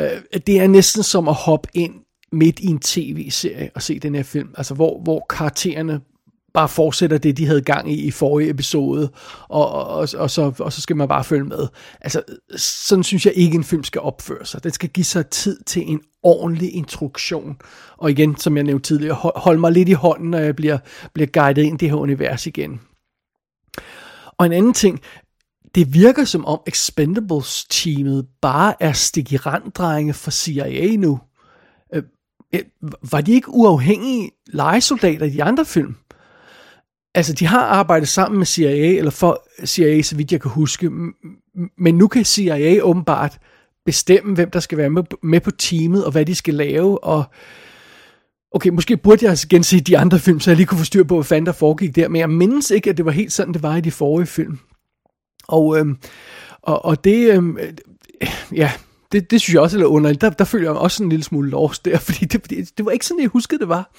Øh, 0.00 0.40
det 0.46 0.60
er 0.60 0.66
næsten 0.66 1.02
som 1.02 1.28
at 1.28 1.34
hoppe 1.34 1.68
ind 1.74 1.94
midt 2.32 2.60
i 2.60 2.66
en 2.66 2.78
tv-serie 2.78 3.70
og 3.74 3.82
se 3.82 3.98
den 3.98 4.14
her 4.14 4.22
film, 4.22 4.48
altså 4.56 4.74
hvor, 4.74 5.02
hvor 5.02 5.26
karaktererne 5.30 6.00
bare 6.54 6.68
fortsætter 6.68 7.18
det, 7.18 7.36
de 7.36 7.46
havde 7.46 7.60
gang 7.60 7.92
i 7.92 7.94
i 7.94 8.10
forrige 8.10 8.50
episode, 8.50 9.10
og, 9.48 9.72
og, 9.72 10.08
og, 10.14 10.30
så, 10.30 10.52
og 10.58 10.72
så 10.72 10.80
skal 10.80 10.96
man 10.96 11.08
bare 11.08 11.24
følge 11.24 11.44
med. 11.44 11.66
Altså, 12.00 12.22
sådan 12.56 13.04
synes 13.04 13.26
jeg 13.26 13.34
ikke, 13.36 13.54
en 13.54 13.64
film 13.64 13.84
skal 13.84 14.00
opføre 14.00 14.46
sig. 14.46 14.64
Den 14.64 14.72
skal 14.72 14.88
give 14.88 15.04
sig 15.04 15.26
tid 15.26 15.62
til 15.66 15.90
en 15.90 16.00
ordentlig 16.22 16.74
introduktion. 16.74 17.56
Og 17.96 18.10
igen, 18.10 18.36
som 18.36 18.56
jeg 18.56 18.64
nævnte 18.64 18.88
tidligere, 18.88 19.14
hold, 19.14 19.38
hold 19.38 19.58
mig 19.58 19.72
lidt 19.72 19.88
i 19.88 19.92
hånden, 19.92 20.30
når 20.30 20.38
jeg 20.38 20.56
bliver, 20.56 20.78
bliver 21.14 21.26
guidet 21.26 21.62
ind 21.62 21.74
i 21.74 21.84
det 21.84 21.90
her 21.90 21.96
univers 21.96 22.46
igen. 22.46 22.80
Og 24.38 24.46
en 24.46 24.52
anden 24.52 24.74
ting, 24.74 25.00
det 25.74 25.94
virker 25.94 26.24
som 26.24 26.44
om 26.44 26.60
Expendables-teamet 26.66 28.26
bare 28.42 28.74
er 28.80 28.92
stikiranddrenge 28.92 30.14
for 30.14 30.30
CIA 30.30 30.96
nu. 30.96 31.20
Øh, 31.94 32.02
øh, 32.54 32.60
var 33.10 33.20
de 33.20 33.32
ikke 33.32 33.50
uafhængige 33.50 34.30
legesoldater 34.46 35.26
i 35.26 35.30
de 35.30 35.42
andre 35.42 35.64
film? 35.64 35.96
Altså, 37.14 37.32
de 37.32 37.46
har 37.46 37.60
arbejdet 37.60 38.08
sammen 38.08 38.38
med 38.38 38.46
CIA, 38.46 38.96
eller 38.98 39.10
for 39.10 39.48
CIA, 39.64 40.02
så 40.02 40.16
vidt 40.16 40.32
jeg 40.32 40.40
kan 40.40 40.50
huske, 40.50 40.90
men 41.78 41.94
nu 41.94 42.08
kan 42.08 42.24
CIA 42.24 42.82
åbenbart 42.82 43.38
bestemme, 43.84 44.34
hvem 44.34 44.50
der 44.50 44.60
skal 44.60 44.78
være 44.78 44.90
med, 44.90 45.02
med 45.22 45.40
på 45.40 45.50
teamet, 45.50 46.04
og 46.04 46.12
hvad 46.12 46.26
de 46.26 46.34
skal 46.34 46.54
lave, 46.54 47.04
og 47.04 47.24
okay, 48.52 48.70
måske 48.70 48.96
burde 48.96 49.24
jeg 49.24 49.30
altså 49.30 49.48
gense 49.48 49.80
de 49.80 49.98
andre 49.98 50.18
film, 50.18 50.40
så 50.40 50.50
jeg 50.50 50.56
lige 50.56 50.66
kunne 50.66 50.78
få 50.78 50.84
styr 50.84 51.04
på, 51.04 51.14
hvad 51.14 51.24
fanden 51.24 51.46
der 51.46 51.52
foregik 51.52 51.96
der, 51.96 52.08
men 52.08 52.20
jeg 52.20 52.30
mindes 52.30 52.70
ikke, 52.70 52.90
at 52.90 52.96
det 52.96 53.04
var 53.04 53.10
helt 53.10 53.32
sådan, 53.32 53.54
det 53.54 53.62
var 53.62 53.76
i 53.76 53.80
de 53.80 53.90
forrige 53.90 54.26
film. 54.26 54.58
Og, 55.48 55.78
øhm, 55.78 55.98
og, 56.62 56.84
og 56.84 57.04
det, 57.04 57.34
øhm, 57.34 57.58
øh, 57.58 57.72
ja, 58.54 58.72
det, 59.12 59.30
det 59.30 59.40
synes 59.40 59.54
jeg 59.54 59.62
også 59.62 59.76
er 59.76 59.78
lidt 59.78 59.88
underligt. 59.88 60.20
Der, 60.20 60.30
der 60.30 60.44
føler 60.44 60.64
jeg 60.64 60.72
mig 60.72 60.82
også 60.82 61.02
en 61.02 61.08
lille 61.08 61.22
smule 61.24 61.50
lost 61.50 61.84
der, 61.84 61.98
fordi 62.06 62.24
det, 62.24 62.50
det, 62.50 62.78
det 62.78 62.86
var 62.86 62.90
ikke 62.90 63.06
sådan, 63.06 63.22
jeg 63.22 63.28
huskede, 63.28 63.60
det 63.60 63.68
var. 63.68 63.90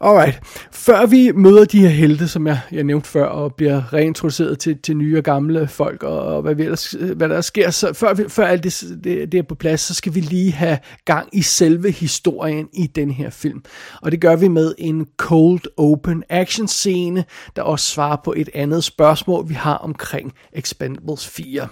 Alright, 0.00 0.40
før 0.72 1.06
vi 1.06 1.32
møder 1.32 1.64
de 1.64 1.80
her 1.80 1.88
helte, 1.88 2.28
som 2.28 2.46
jeg, 2.46 2.60
jeg 2.72 2.84
nævnte 2.84 3.08
før, 3.08 3.24
og 3.24 3.54
bliver 3.54 3.92
reintroduceret 3.92 4.58
til, 4.58 4.78
til 4.82 4.96
nye 4.96 5.18
og 5.18 5.24
gamle 5.24 5.68
folk, 5.68 6.02
og, 6.02 6.20
og 6.20 6.42
hvad, 6.42 6.54
vi 6.54 6.62
ellers, 6.62 6.90
hvad 6.90 7.28
der 7.28 7.40
sker, 7.40 7.70
så 7.70 7.92
før, 7.92 8.14
vi, 8.14 8.24
før 8.28 8.46
alt 8.46 8.64
det, 8.64 8.98
det, 9.04 9.32
det 9.32 9.38
er 9.38 9.42
på 9.42 9.54
plads, 9.54 9.80
så 9.80 9.94
skal 9.94 10.14
vi 10.14 10.20
lige 10.20 10.52
have 10.52 10.78
gang 11.04 11.28
i 11.32 11.42
selve 11.42 11.90
historien 11.90 12.68
i 12.72 12.86
den 12.86 13.10
her 13.10 13.30
film. 13.30 13.62
Og 14.02 14.12
det 14.12 14.20
gør 14.20 14.36
vi 14.36 14.48
med 14.48 14.74
en 14.78 15.06
cold 15.16 15.60
open 15.76 16.22
action 16.28 16.68
scene, 16.68 17.24
der 17.56 17.62
også 17.62 17.86
svarer 17.86 18.16
på 18.24 18.34
et 18.36 18.48
andet 18.54 18.84
spørgsmål, 18.84 19.48
vi 19.48 19.54
har 19.54 19.74
omkring 19.74 20.32
Expendables 20.52 21.28
4. 21.28 21.68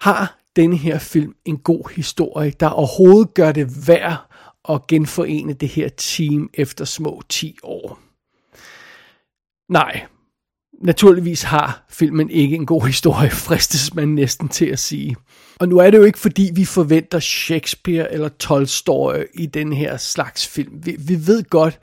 Har 0.00 0.38
denne 0.56 0.76
her 0.76 0.98
film 0.98 1.32
en 1.44 1.56
god 1.56 1.94
historie, 1.94 2.52
der 2.60 2.68
overhovedet 2.68 3.34
gør 3.34 3.52
det 3.52 3.88
værd 3.88 4.25
at 4.70 4.86
genforene 4.86 5.52
det 5.52 5.68
her 5.68 5.88
team 5.88 6.50
efter 6.54 6.84
små 6.84 7.22
10 7.28 7.58
år. 7.62 7.98
Nej, 9.68 10.06
naturligvis 10.82 11.42
har 11.42 11.86
filmen 11.90 12.30
ikke 12.30 12.56
en 12.56 12.66
god 12.66 12.86
historie, 12.86 13.30
fristes 13.46 13.94
man 13.94 14.08
næsten 14.08 14.48
til 14.48 14.66
at 14.66 14.78
sige. 14.78 15.16
Og 15.60 15.68
nu 15.68 15.78
er 15.78 15.90
det 15.90 15.98
jo 15.98 16.04
ikke 16.04 16.18
fordi, 16.18 16.50
vi 16.54 16.64
forventer 16.64 17.20
Shakespeare 17.20 18.12
eller 18.12 18.28
Tolstoy 18.28 19.14
i 19.34 19.46
den 19.46 19.72
her 19.72 19.96
slags 19.96 20.46
film. 20.46 20.72
Vi, 20.84 20.96
vi 20.98 21.26
ved 21.26 21.42
godt, 21.42 21.78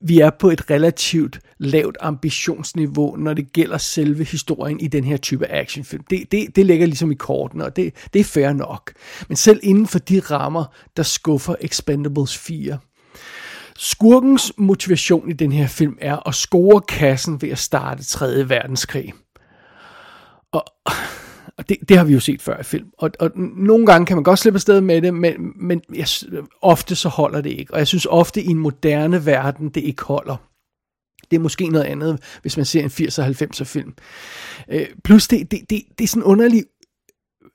vi 0.00 0.20
er 0.20 0.30
på 0.30 0.50
et 0.50 0.70
relativt 0.70 1.40
lavt 1.58 1.96
ambitionsniveau, 2.00 3.16
når 3.16 3.34
det 3.34 3.52
gælder 3.52 3.78
selve 3.78 4.24
historien 4.24 4.80
i 4.80 4.86
den 4.86 5.04
her 5.04 5.16
type 5.16 5.46
actionfilm. 5.46 6.04
Det, 6.10 6.32
det, 6.32 6.56
det 6.56 6.66
ligger 6.66 6.86
ligesom 6.86 7.12
i 7.12 7.14
kortene, 7.14 7.64
og 7.64 7.76
det, 7.76 7.94
det 8.12 8.20
er 8.20 8.24
fair 8.24 8.52
nok. 8.52 8.92
Men 9.28 9.36
selv 9.36 9.60
inden 9.62 9.86
for 9.86 9.98
de 9.98 10.20
rammer, 10.20 10.64
der 10.96 11.02
skuffer 11.02 11.54
Expendables 11.60 12.38
4. 12.38 12.78
Skurkens 13.78 14.52
motivation 14.56 15.30
i 15.30 15.32
den 15.32 15.52
her 15.52 15.66
film 15.66 15.98
er 16.00 16.28
at 16.28 16.34
score 16.34 16.80
kassen 16.80 17.42
ved 17.42 17.48
at 17.48 17.58
starte 17.58 18.04
3. 18.04 18.48
verdenskrig. 18.48 19.12
Og 20.52 20.64
og 21.58 21.68
det, 21.68 21.76
det 21.88 21.96
har 21.96 22.04
vi 22.04 22.12
jo 22.12 22.20
set 22.20 22.42
før 22.42 22.60
i 22.60 22.62
film. 22.62 22.86
Og, 22.98 23.10
og 23.20 23.30
nogle 23.56 23.86
gange 23.86 24.06
kan 24.06 24.16
man 24.16 24.24
godt 24.24 24.38
slippe 24.38 24.56
afsted 24.56 24.80
med 24.80 25.02
det, 25.02 25.14
men, 25.14 25.34
men 25.56 25.80
jeg, 25.94 26.06
ofte 26.62 26.94
så 26.94 27.08
holder 27.08 27.40
det 27.40 27.50
ikke. 27.50 27.72
Og 27.72 27.78
jeg 27.78 27.86
synes 27.86 28.06
ofte 28.10 28.42
i 28.42 28.46
en 28.46 28.58
moderne 28.58 29.26
verden, 29.26 29.68
det 29.68 29.80
ikke 29.80 30.02
holder. 30.02 30.36
Det 31.30 31.36
er 31.36 31.40
måske 31.40 31.68
noget 31.68 31.84
andet, 31.84 32.22
hvis 32.42 32.56
man 32.56 32.66
ser 32.66 32.82
en 32.82 32.90
80'er 32.90 33.42
90'er 33.42 33.64
film. 33.64 33.94
Øh, 34.68 34.86
plus 35.04 35.28
det, 35.28 35.50
det, 35.50 35.60
det, 35.70 35.82
det 35.98 36.04
er 36.04 36.08
sådan 36.08 36.22
underlig 36.22 36.64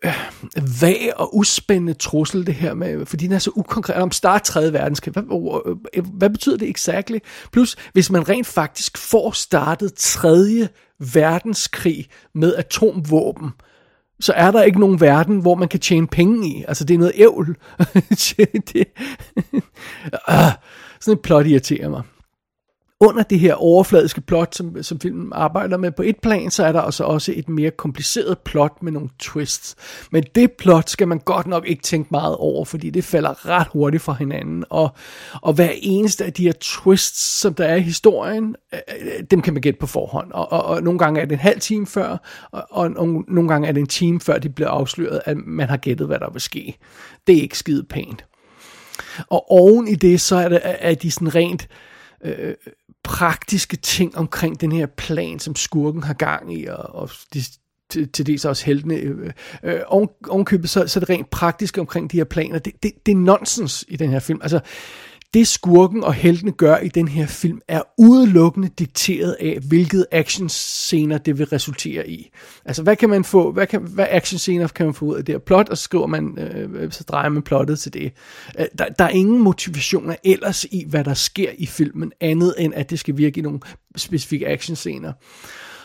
øh, 0.05 0.81
vag 0.81 1.11
og 1.15 1.37
uspændende 1.37 1.93
trussel, 1.93 2.47
det 2.47 2.55
her 2.55 2.73
med, 2.73 3.05
fordi 3.05 3.27
den 3.27 3.35
er 3.35 3.39
så 3.39 3.51
ukonkret. 3.55 3.95
Om 3.95 4.11
start 4.11 4.43
3. 4.43 4.73
verdenskrig, 4.73 5.13
hvad, 5.13 5.23
øh, 5.93 6.05
hvad 6.13 6.29
betyder 6.29 6.57
det 6.57 6.69
exakt? 6.69 7.11
Plus, 7.51 7.75
hvis 7.93 8.11
man 8.11 8.29
rent 8.29 8.47
faktisk 8.47 8.97
får 8.97 9.31
startet 9.31 9.93
3. 9.93 10.67
verdenskrig 10.99 12.07
med 12.35 12.55
atomvåben, 12.55 13.49
så 14.19 14.33
er 14.33 14.51
der 14.51 14.63
ikke 14.63 14.79
nogen 14.79 15.01
verden, 15.01 15.39
hvor 15.39 15.55
man 15.55 15.67
kan 15.67 15.79
tjene 15.79 16.07
penge 16.07 16.47
i. 16.47 16.63
Altså, 16.67 16.83
det 16.83 16.93
er 16.93 16.97
noget 16.97 17.13
ævl. 17.15 17.57
det, 18.73 18.87
øh, 20.29 20.51
sådan 20.99 21.13
et 21.13 21.21
plot 21.21 21.47
irriterer 21.47 21.89
mig 21.89 22.01
under 23.01 23.23
det 23.23 23.39
her 23.39 23.53
overfladiske 23.53 24.21
plot, 24.21 24.55
som, 24.55 24.83
som 24.83 24.99
filmen 24.99 25.31
arbejder 25.33 25.77
med 25.77 25.91
på 25.91 26.01
et 26.01 26.15
plan, 26.21 26.51
så 26.51 26.65
er 26.65 26.71
der 26.71 26.81
altså 26.81 27.03
også 27.03 27.33
et 27.35 27.49
mere 27.49 27.71
kompliceret 27.71 28.39
plot 28.39 28.83
med 28.83 28.91
nogle 28.91 29.09
twists. 29.19 29.75
Men 30.11 30.23
det 30.35 30.51
plot 30.51 30.89
skal 30.89 31.07
man 31.07 31.19
godt 31.19 31.47
nok 31.47 31.67
ikke 31.67 31.83
tænke 31.83 32.07
meget 32.11 32.35
over, 32.35 32.65
fordi 32.65 32.89
det 32.89 33.03
falder 33.03 33.47
ret 33.49 33.67
hurtigt 33.67 34.03
fra 34.03 34.13
hinanden. 34.13 34.63
Og, 34.69 34.89
og 35.41 35.53
hver 35.53 35.69
eneste 35.81 36.25
af 36.25 36.33
de 36.33 36.43
her 36.43 36.53
twists, 36.59 37.39
som 37.39 37.53
der 37.53 37.65
er 37.65 37.75
i 37.75 37.81
historien, 37.81 38.55
øh, 38.73 38.79
øh 38.89 39.23
dem 39.31 39.41
kan 39.41 39.53
man 39.53 39.61
gætte 39.61 39.79
på 39.79 39.87
forhånd. 39.87 40.31
Og, 40.31 40.51
og, 40.51 40.63
og 40.63 40.83
nogle 40.83 40.99
gange 40.99 41.21
er 41.21 41.25
det 41.25 41.33
en 41.33 41.39
halv 41.39 41.59
time 41.59 41.87
før, 41.87 42.17
og, 42.51 42.67
og, 42.69 42.91
og 42.95 43.23
nogle 43.27 43.49
gange 43.49 43.67
er 43.67 43.71
det 43.71 43.79
en 43.79 43.87
time 43.87 44.19
før, 44.19 44.37
de 44.37 44.49
bliver 44.49 44.69
afsløret, 44.69 45.21
at 45.25 45.37
man 45.37 45.69
har 45.69 45.77
gættet, 45.77 46.07
hvad 46.07 46.19
der 46.19 46.29
vil 46.31 46.41
ske. 46.41 46.77
Det 47.27 47.37
er 47.37 47.41
ikke 47.41 47.57
skide 47.57 47.83
pænt. 47.83 48.25
Og 49.29 49.51
oven 49.51 49.87
i 49.87 49.95
det, 49.95 50.21
så 50.21 50.35
er, 50.35 50.49
det, 50.49 50.59
er 50.63 50.95
de 50.95 51.11
sådan 51.11 51.35
rent 51.35 51.67
øh, 52.23 52.53
praktiske 53.03 53.77
ting 53.77 54.17
omkring 54.17 54.61
den 54.61 54.71
her 54.71 54.85
plan, 54.85 55.39
som 55.39 55.55
skurken 55.55 56.03
har 56.03 56.13
gang 56.13 56.59
i, 56.59 56.65
og, 56.65 56.77
og 56.77 57.09
de, 57.33 57.43
til, 57.91 58.09
til 58.09 58.27
dels 58.27 58.45
også 58.45 58.65
heltene. 58.65 58.95
Øh, 58.95 59.31
øh, 59.63 59.79
ovenkøbet, 59.87 60.69
så, 60.69 60.87
så 60.87 60.99
er 60.99 61.01
det 61.01 61.09
rent 61.09 61.29
praktisk 61.29 61.77
omkring 61.77 62.11
de 62.11 62.17
her 62.17 62.23
planer. 62.23 62.59
Det, 62.59 62.73
det, 62.83 62.91
det 63.05 63.11
er 63.11 63.15
nonsens 63.15 63.85
i 63.87 63.95
den 63.95 64.09
her 64.09 64.19
film. 64.19 64.39
Altså, 64.41 64.59
det 65.33 65.47
skurken 65.47 66.03
og 66.03 66.13
heltene 66.13 66.51
gør 66.51 66.77
i 66.77 66.87
den 66.87 67.07
her 67.07 67.27
film, 67.27 67.61
er 67.67 67.81
udelukkende 67.97 68.69
dikteret 68.79 69.37
af, 69.39 69.59
hvilket 69.67 70.05
actionscener 70.11 71.17
det 71.17 71.39
vil 71.39 71.45
resultere 71.45 72.09
i. 72.09 72.31
Altså, 72.65 72.83
hvad 72.83 72.95
kan 72.95 73.09
man 73.09 73.23
få, 73.23 73.51
hvad, 73.51 73.67
kan, 73.67 73.81
hvad 73.81 74.07
actionscener 74.09 74.67
kan 74.67 74.85
man 74.85 74.95
få 74.95 75.05
ud 75.05 75.15
af 75.15 75.25
det 75.25 75.33
her 75.33 75.39
plot, 75.39 75.69
og 75.69 75.77
så 75.77 75.83
skriver 75.83 76.07
man, 76.07 76.39
øh, 76.39 76.91
så 76.91 77.03
drejer 77.03 77.29
man 77.29 77.41
plottet 77.41 77.79
til 77.79 77.93
det. 77.93 78.13
Øh, 78.59 78.65
der, 78.77 78.85
der 78.85 79.05
er 79.05 79.09
ingen 79.09 79.39
motivationer 79.39 80.15
ellers 80.23 80.65
i, 80.65 80.85
hvad 80.87 81.03
der 81.03 81.13
sker 81.13 81.49
i 81.57 81.65
filmen, 81.65 82.11
andet 82.21 82.55
end 82.57 82.73
at 82.75 82.89
det 82.89 82.99
skal 82.99 83.17
virke 83.17 83.39
i 83.39 83.41
nogle 83.41 83.59
specifikke 83.95 84.47
actionscener. 84.47 85.13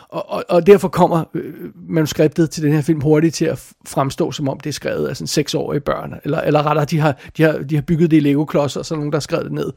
Og, 0.09 0.29
og, 0.29 0.43
og 0.49 0.67
derfor 0.67 0.87
kommer 0.87 1.23
øh, 1.33 1.53
manuskriptet 1.89 2.49
til 2.49 2.63
den 2.63 2.73
her 2.73 2.81
film 2.81 3.01
hurtigt 3.01 3.35
til 3.35 3.45
at 3.45 3.73
fremstå, 3.87 4.31
som 4.31 4.49
om 4.49 4.59
det 4.59 4.69
er 4.69 4.73
skrevet 4.73 5.07
af 5.07 5.17
sådan 5.17 5.27
seksårige 5.27 5.79
børn. 5.79 6.13
Eller, 6.23 6.41
eller 6.41 6.65
rettere, 6.65 6.85
de 6.85 6.99
har, 6.99 7.15
de, 7.37 7.43
har, 7.43 7.57
de 7.57 7.75
har 7.75 7.81
bygget 7.81 8.11
det 8.11 8.17
i 8.17 8.19
Lego-klodser, 8.19 8.79
og 8.79 8.85
så 8.85 8.93
er 8.93 8.97
nogen, 8.97 9.11
der 9.11 9.15
har 9.17 9.21
skrevet 9.21 9.45
det 9.45 9.53
ned. 9.53 9.71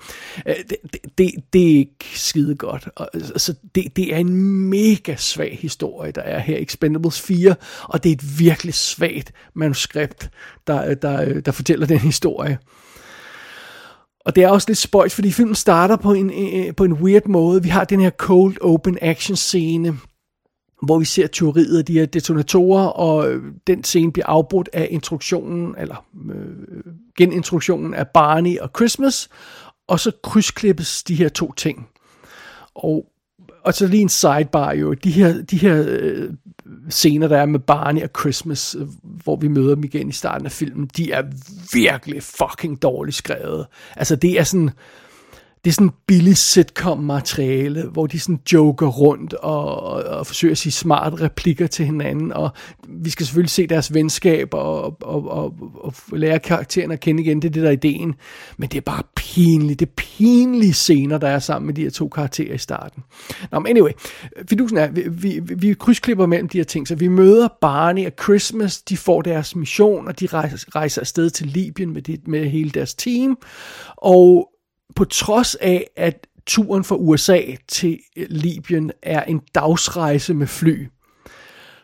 Øh, 0.47 0.55
det, 0.71 0.77
det, 1.19 1.31
det, 1.53 1.73
er 1.73 1.77
ikke 1.77 1.95
skide 2.15 2.55
godt. 2.55 2.89
Og, 2.97 3.09
altså, 3.15 3.55
det, 3.75 3.97
det 3.97 4.15
er 4.15 4.19
en 4.19 4.37
mega 4.71 5.17
svag 5.17 5.59
historie, 5.61 6.13
der 6.13 6.23
er 6.23 6.39
her 6.39 6.57
i 6.57 6.63
Expendables 6.63 7.21
4, 7.21 7.55
og 7.83 8.05
det 8.05 8.11
er 8.11 8.15
et 8.15 8.39
virkelig 8.39 8.75
svagt 8.75 9.33
manuskript, 9.55 10.31
der, 10.67 10.95
der, 10.95 11.41
der 11.41 11.53
fortæller 11.53 11.87
den 11.87 11.99
historie. 11.99 12.59
Og 14.25 14.37
det 14.37 14.45
er 14.45 14.49
også 14.49 14.69
lidt 14.69 14.79
spøjt, 14.79 15.13
fordi 15.13 15.33
filmen 15.33 15.55
starter 15.55 15.97
på 15.97 16.13
en, 16.13 16.31
øh, 16.31 16.75
på 16.75 16.85
en 16.85 16.93
weird 16.93 17.27
måde. 17.27 17.63
Vi 17.63 17.69
har 17.69 17.85
den 17.85 18.01
her 18.01 18.11
cold 18.11 18.57
open 18.61 18.99
action 19.01 19.37
scene, 19.37 19.99
hvor 20.83 20.99
vi 20.99 21.05
ser 21.05 21.27
teoriet 21.27 21.79
af 21.79 21.85
de 21.85 21.93
her 21.93 22.07
detonatorer, 22.07 22.87
og 22.87 23.33
øh, 23.33 23.43
den 23.67 23.85
scene 23.85 24.13
bliver 24.13 24.27
afbrudt 24.27 24.69
af 24.73 24.89
introduktionen, 24.91 25.75
eller 25.79 26.05
øh, 26.35 26.93
genintroduktionen 27.19 27.95
af 27.95 28.09
Barney 28.09 28.59
og 28.59 28.71
Christmas, 28.77 29.29
og 29.89 30.01
så 30.01 30.13
krydsklippes 30.23 31.03
de 31.03 31.15
her 31.15 31.29
to 31.29 31.53
ting. 31.53 31.89
Og, 32.75 33.07
og 33.65 33.75
så 33.75 33.87
lige 33.87 34.03
en 34.03 34.09
sidebar 34.09 34.73
jo, 34.73 34.95
de 34.95 35.11
her, 35.11 35.43
de 35.43 35.57
her 35.57 35.85
øh, 35.89 36.31
scener, 36.89 37.29
der 37.29 37.39
er 37.39 37.47
med 37.47 37.61
Barney 37.61 38.03
og 38.03 38.11
Christmas, 38.21 38.77
øh, 38.79 38.87
hvor 39.03 39.37
vi 39.37 39.49
møder 39.49 39.75
dem 39.75 39.85
igen 39.85 40.09
i 40.09 40.13
starten 40.13 40.47
af 40.47 40.53
filmen, 40.53 40.91
de 40.97 41.13
er 41.13 41.23
virkelig 41.73 42.23
fucking 42.23 42.83
dårligt 42.83 43.17
skrevet. 43.17 43.67
Altså 43.97 44.17
det 44.17 44.39
er 44.39 44.45
sådan 44.45 44.71
det 45.65 45.71
er 45.71 45.75
sådan 45.75 45.91
billigt 46.07 46.39
sitcom-materiale, 46.39 47.83
hvor 47.83 48.07
de 48.07 48.21
sådan 48.21 48.41
joker 48.53 48.87
rundt 48.87 49.35
og, 49.35 49.83
og, 49.83 50.03
og 50.03 50.27
forsøger 50.27 50.53
at 50.53 50.59
sige 50.59 50.73
smarte 50.73 51.21
replikker 51.21 51.67
til 51.67 51.87
hinanden, 51.87 52.33
og 52.33 52.51
vi 52.89 53.11
skal 53.11 53.27
selvfølgelig 53.27 53.51
se 53.51 53.67
deres 53.67 53.95
venskab 53.95 54.55
og, 54.55 54.83
og, 54.83 54.97
og, 55.03 55.31
og, 55.31 55.55
og 55.75 55.95
lære 56.13 56.39
karakteren 56.39 56.91
at 56.91 57.01
kende 57.01 57.23
igen, 57.23 57.43
det 57.43 57.49
er 57.49 57.53
det 57.53 57.63
der 57.63 57.69
er 57.69 57.73
ideen, 57.73 58.15
men 58.57 58.69
det 58.69 58.77
er 58.77 58.81
bare 58.81 59.03
pinligt, 59.17 59.81
det 59.81 59.87
er 59.87 59.93
pinlige 59.97 60.73
scener, 60.73 61.19
der 61.19 61.29
er 61.29 61.39
sammen 61.39 61.67
med 61.67 61.75
de 61.75 61.83
her 61.83 61.91
to 61.91 62.09
karakterer 62.09 62.55
i 62.55 62.59
starten. 62.59 63.03
Nå, 63.53 63.59
men 63.59 63.71
anyway, 63.71 63.93
fidusen 64.49 64.79
er, 64.79 64.91
vi, 64.91 65.03
vi, 65.11 65.55
vi 65.57 65.75
krydsklipper 65.75 66.27
mellem 66.27 66.49
de 66.49 66.59
her 66.59 66.65
ting, 66.65 66.89
så 66.89 66.95
vi 66.95 67.09
møder 67.09 67.49
Barney 67.61 68.07
og 68.07 68.13
Christmas, 68.23 68.83
de 68.83 68.97
får 68.97 69.23
deres 69.23 69.57
mission, 69.57 70.09
og 70.09 70.21
de 70.21 70.27
rejser, 70.27 70.77
rejser 70.77 71.01
afsted 71.01 71.31
til 71.31 71.47
Libyen 71.47 71.93
med, 71.93 72.03
de, 72.03 72.19
med 72.27 72.49
hele 72.49 72.71
deres 72.71 72.95
team, 72.95 73.39
og 73.97 74.50
på 74.97 75.05
trods 75.05 75.55
af, 75.55 75.87
at 75.97 76.27
turen 76.47 76.85
fra 76.85 76.97
USA 76.97 77.41
til 77.69 77.99
øh, 78.17 78.27
Libyen 78.31 78.93
er 79.03 79.23
en 79.23 79.41
dagsrejse 79.55 80.35
med 80.35 80.47
fly, 80.47 80.89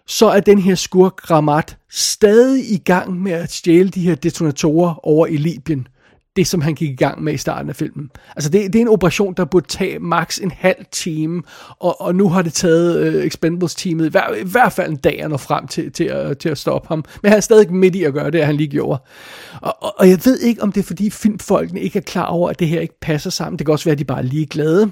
så 0.07 0.27
er 0.27 0.41
den 0.41 0.59
her 0.59 0.75
skurk 0.75 1.31
Ramat 1.31 1.79
stadig 1.91 2.73
i 2.73 2.79
gang 2.79 3.23
med 3.23 3.33
at 3.33 3.53
stjæle 3.53 3.89
de 3.89 4.01
her 4.01 4.15
detonatorer 4.15 5.07
over 5.07 5.27
i 5.27 5.37
Libyen 5.37 5.89
det, 6.37 6.47
som 6.47 6.61
han 6.61 6.75
gik 6.75 6.91
i 6.91 6.95
gang 6.95 7.23
med 7.23 7.35
i 7.35 7.37
starten 7.37 7.69
af 7.69 7.77
filmen. 7.77 8.11
Altså, 8.37 8.51
det, 8.51 8.73
det 8.73 8.79
er 8.79 8.83
en 8.83 8.89
operation, 8.89 9.35
der 9.35 9.45
burde 9.45 9.67
tage 9.67 9.99
maks 9.99 10.39
en 10.39 10.51
halv 10.51 10.85
time, 10.93 11.43
og, 11.81 12.01
og 12.01 12.15
nu 12.15 12.29
har 12.29 12.43
det 12.43 12.53
taget 12.53 12.97
øh, 12.97 13.27
Expendables-teamet 13.27 14.07
i, 14.07 14.09
hver, 14.09 14.35
i 14.35 14.45
hvert 14.45 14.73
fald 14.73 14.91
en 14.91 14.97
dag 14.97 15.23
at 15.23 15.31
nå 15.31 15.37
frem 15.37 15.67
til, 15.67 15.93
til, 15.93 16.05
at, 16.05 16.39
til 16.39 16.49
at 16.49 16.59
stoppe 16.59 16.89
ham. 16.89 17.05
Men 17.23 17.29
han 17.29 17.37
er 17.37 17.41
stadig 17.41 17.73
midt 17.73 17.95
i 17.95 18.05
at 18.05 18.13
gøre 18.13 18.31
det, 18.31 18.47
han 18.47 18.57
lige 18.57 18.69
gjorde. 18.69 19.03
Og, 19.63 19.75
og, 19.83 19.95
og 19.99 20.09
jeg 20.09 20.19
ved 20.25 20.39
ikke, 20.39 20.63
om 20.63 20.73
det 20.73 20.81
er, 20.81 20.85
fordi 20.85 21.11
filmfolkene 21.11 21.81
ikke 21.81 21.99
er 21.99 22.03
klar 22.03 22.27
over, 22.27 22.51
at 22.51 22.59
det 22.59 22.69
her 22.69 22.81
ikke 22.81 23.01
passer 23.01 23.31
sammen. 23.31 23.59
Det 23.59 23.67
kan 23.67 23.73
også 23.73 23.85
være, 23.85 23.93
at 23.93 23.99
de 23.99 24.05
bare 24.05 24.19
er 24.19 24.23
ligeglade. 24.23 24.91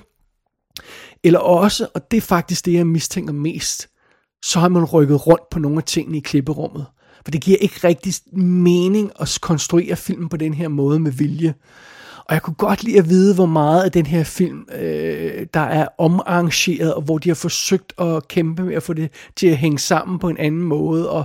Eller 1.24 1.38
også, 1.38 1.86
og 1.94 2.10
det 2.10 2.16
er 2.16 2.20
faktisk 2.20 2.66
det, 2.66 2.72
jeg 2.72 2.86
mistænker 2.86 3.32
mest, 3.32 3.88
så 4.44 4.60
har 4.60 4.68
man 4.68 4.84
rykket 4.84 5.26
rundt 5.26 5.50
på 5.50 5.58
nogle 5.58 5.78
af 5.78 5.84
tingene 5.84 6.18
i 6.18 6.20
klipperummet. 6.20 6.86
For 7.24 7.30
det 7.30 7.40
giver 7.40 7.58
ikke 7.60 7.80
rigtig 7.84 8.14
mening 8.42 9.10
at 9.20 9.38
konstruere 9.42 9.96
filmen 9.96 10.28
på 10.28 10.36
den 10.36 10.54
her 10.54 10.68
måde 10.68 11.00
med 11.00 11.12
vilje. 11.12 11.54
Og 12.24 12.34
jeg 12.34 12.42
kunne 12.42 12.54
godt 12.54 12.84
lide 12.84 12.98
at 12.98 13.08
vide, 13.08 13.34
hvor 13.34 13.46
meget 13.46 13.82
af 13.82 13.92
den 13.92 14.06
her 14.06 14.24
film, 14.24 14.66
øh, 14.74 15.46
der 15.54 15.60
er 15.60 15.86
omarrangeret, 15.98 16.94
og 16.94 17.02
hvor 17.02 17.18
de 17.18 17.28
har 17.28 17.34
forsøgt 17.34 17.92
at 17.98 18.28
kæmpe 18.28 18.62
med 18.64 18.74
at 18.74 18.82
få 18.82 18.92
det 18.92 19.10
til 19.36 19.46
at 19.46 19.56
hænge 19.56 19.78
sammen 19.78 20.18
på 20.18 20.28
en 20.28 20.36
anden 20.38 20.62
måde. 20.62 21.10
Og, 21.10 21.24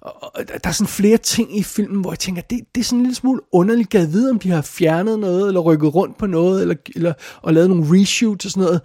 og, 0.00 0.32
og 0.34 0.42
der 0.64 0.68
er 0.68 0.72
sådan 0.72 0.88
flere 0.88 1.16
ting 1.16 1.58
i 1.58 1.62
filmen, 1.62 2.00
hvor 2.00 2.10
jeg 2.10 2.18
tænker, 2.18 2.42
det, 2.42 2.60
det 2.74 2.80
er 2.80 2.84
sådan 2.84 2.98
en 2.98 3.02
lille 3.02 3.14
smule 3.14 3.40
underligt. 3.52 3.94
at 3.94 4.12
vide, 4.12 4.30
om 4.30 4.38
de 4.38 4.50
har 4.50 4.62
fjernet 4.62 5.18
noget, 5.18 5.48
eller 5.48 5.60
rykket 5.60 5.94
rundt 5.94 6.18
på 6.18 6.26
noget, 6.26 6.62
eller, 6.62 6.74
eller 6.94 7.12
og 7.42 7.54
lavet 7.54 7.70
nogle 7.70 8.00
reshoots 8.00 8.44
og 8.44 8.50
sådan 8.50 8.64
noget. 8.64 8.80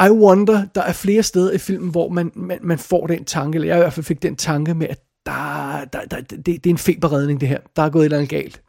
I 0.00 0.10
wonder, 0.10 0.64
der 0.74 0.82
er 0.82 0.92
flere 0.92 1.22
steder 1.22 1.52
i 1.52 1.58
filmen, 1.58 1.90
hvor 1.90 2.08
man, 2.08 2.32
man, 2.34 2.58
man 2.62 2.78
får 2.78 3.06
den 3.06 3.24
tanke, 3.24 3.56
eller 3.56 3.68
jeg 3.68 3.76
i 3.76 3.80
hvert 3.80 3.92
fald 3.92 4.04
fik 4.04 4.22
den 4.22 4.36
tanke 4.36 4.74
med, 4.74 4.86
at 4.88 5.05
der, 5.26 5.84
der, 5.92 6.04
der, 6.10 6.20
det, 6.20 6.46
det 6.46 6.66
er 6.66 6.70
en 6.70 6.78
feberredning 6.78 7.40
det 7.40 7.48
her. 7.48 7.58
Der 7.76 7.82
er 7.82 7.90
gået 7.90 8.02
et 8.02 8.04
eller 8.04 8.16
andet 8.16 8.30
galt. 8.30 8.62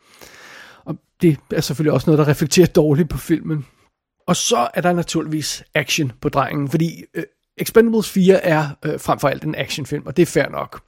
Og 0.85 0.95
det 1.21 1.37
er 1.51 1.61
selvfølgelig 1.61 1.93
også 1.93 2.09
noget, 2.09 2.19
der 2.19 2.27
reflekterer 2.27 2.67
dårligt 2.67 3.09
på 3.09 3.17
filmen. 3.17 3.65
Og 4.27 4.35
så 4.35 4.67
er 4.73 4.81
der 4.81 4.93
naturligvis 4.93 5.63
action 5.75 6.11
på 6.21 6.29
drengen, 6.29 6.69
fordi 6.69 7.03
uh, 7.17 7.23
Expendables 7.57 8.09
4 8.09 8.45
er 8.45 8.69
uh, 8.85 8.99
frem 8.99 9.19
for 9.19 9.27
alt 9.27 9.43
en 9.43 9.55
actionfilm, 9.55 10.05
og 10.05 10.17
det 10.17 10.21
er 10.21 10.25
fair 10.25 10.49
nok. 10.49 10.81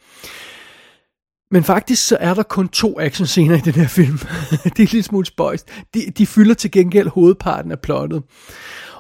Men 1.52 1.64
faktisk 1.64 2.08
så 2.08 2.18
er 2.20 2.34
der 2.34 2.44
kun 2.44 2.70
to 2.70 3.00
actionscener 3.00 3.56
i 3.56 3.60
den 3.60 3.74
her 3.74 3.88
film. 3.88 4.18
det 4.78 4.80
er 4.80 4.94
lidt 4.94 5.06
smule 5.06 5.26
spøjst. 5.26 5.70
De, 5.94 6.12
de 6.18 6.28
fylder 6.28 6.54
til 6.54 6.72
gengæld 6.72 7.08
hovedparten 7.08 7.72
af 7.72 7.80
plottet. 7.80 8.24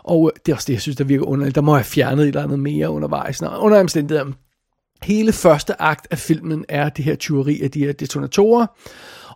Og 0.03 0.31
øh, 0.33 0.39
det 0.45 0.51
er 0.51 0.55
også 0.55 0.65
det, 0.67 0.73
jeg 0.73 0.81
synes, 0.81 0.95
der 0.97 1.03
virker 1.03 1.25
underligt. 1.25 1.55
Der 1.55 1.61
må 1.61 1.73
have 1.73 1.83
fjernet 1.83 2.23
et 2.23 2.27
eller 2.27 2.43
andet 2.43 2.59
mere 2.59 2.89
undervejs. 2.89 3.41
Nå, 3.41 3.47
under 3.57 3.79
omstændigheden, 3.79 4.35
Hele 5.03 5.31
første 5.31 5.81
akt 5.81 6.07
af 6.11 6.17
filmen 6.17 6.65
er 6.69 6.89
det 6.89 7.05
her 7.05 7.15
tyveri 7.15 7.61
af 7.61 7.71
de 7.71 7.79
her 7.79 7.93
detonatorer, 7.93 8.67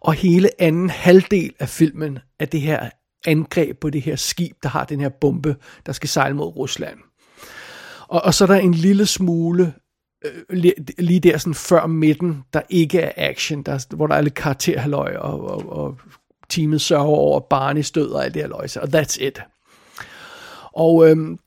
og 0.01 0.13
hele 0.13 0.61
anden 0.61 0.89
halvdel 0.89 1.53
af 1.59 1.69
filmen 1.69 2.19
er 2.39 2.45
det 2.45 2.61
her 2.61 2.89
angreb 3.25 3.79
på 3.79 3.89
det 3.89 4.01
her 4.01 4.15
skib, 4.15 4.55
der 4.63 4.69
har 4.69 4.85
den 4.85 4.99
her 4.99 5.09
bombe, 5.09 5.55
der 5.85 5.91
skal 5.91 6.09
sejle 6.09 6.35
mod 6.35 6.45
Rusland. 6.45 6.97
Og, 8.07 8.21
og 8.23 8.33
så 8.33 8.43
er 8.43 8.47
der 8.47 8.55
en 8.55 8.73
lille 8.73 9.05
smule 9.05 9.73
øh, 10.25 10.73
lige 10.97 11.19
der 11.19 11.37
sådan 11.37 11.53
før 11.53 11.85
midten, 11.85 12.43
der 12.53 12.61
ikke 12.69 12.99
er 12.99 13.11
action, 13.29 13.63
der, 13.63 13.95
hvor 13.95 14.07
der 14.07 14.15
er 14.15 14.21
lidt 14.21 14.33
karakterhaløj, 14.33 15.15
og, 15.15 15.49
og, 15.49 15.77
og 15.77 15.97
teamet 16.49 16.81
sørger 16.81 17.05
over 17.05 17.39
Barney 17.39 17.83
og 18.13 18.25
alt 18.25 18.33
det 18.33 18.41
her 18.41 18.49
løjse, 18.49 18.81
og 18.81 18.89
that's 18.95 19.23
it. 19.23 19.41
Og 20.73 21.09
øhm, 21.09 21.39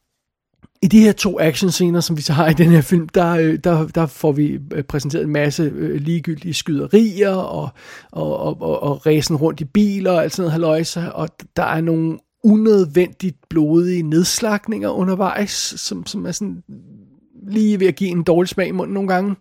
i 0.82 0.86
de 0.86 1.00
her 1.00 1.12
to 1.12 1.40
actionscener, 1.40 2.00
som 2.00 2.16
vi 2.16 2.22
så 2.22 2.32
har 2.32 2.48
i 2.48 2.52
den 2.52 2.70
her 2.70 2.80
film, 2.80 3.08
der, 3.08 3.30
øh, 3.30 3.58
der, 3.64 3.86
der 3.86 4.06
får 4.06 4.32
vi 4.32 4.58
øh, 4.72 4.82
præsenteret 4.82 5.24
en 5.24 5.32
masse 5.32 5.62
øh, 5.62 6.00
ligegyldige 6.00 6.54
skyderier 6.54 7.34
og, 7.34 7.68
og, 8.12 8.38
og, 8.38 8.62
og, 8.62 8.82
og 8.82 9.06
ræsen 9.06 9.36
rundt 9.36 9.60
i 9.60 9.64
biler 9.64 10.10
og 10.10 10.22
alt 10.22 10.32
sådan 10.32 10.42
noget 10.42 10.52
haløjse, 10.52 11.12
og 11.12 11.28
der 11.56 11.62
er 11.62 11.80
nogle 11.80 12.18
unødvendigt 12.44 13.36
blodige 13.50 14.02
nedslagninger 14.02 14.88
undervejs, 14.88 15.74
som, 15.76 16.06
som 16.06 16.26
er 16.26 16.32
sådan 16.32 16.62
lige 17.48 17.80
ved 17.80 17.86
at 17.86 17.96
give 17.96 18.10
en 18.10 18.22
dårlig 18.22 18.48
smag 18.48 18.68
i 18.68 18.72
munden 18.72 18.94
nogle 18.94 19.08
gange. 19.08 19.36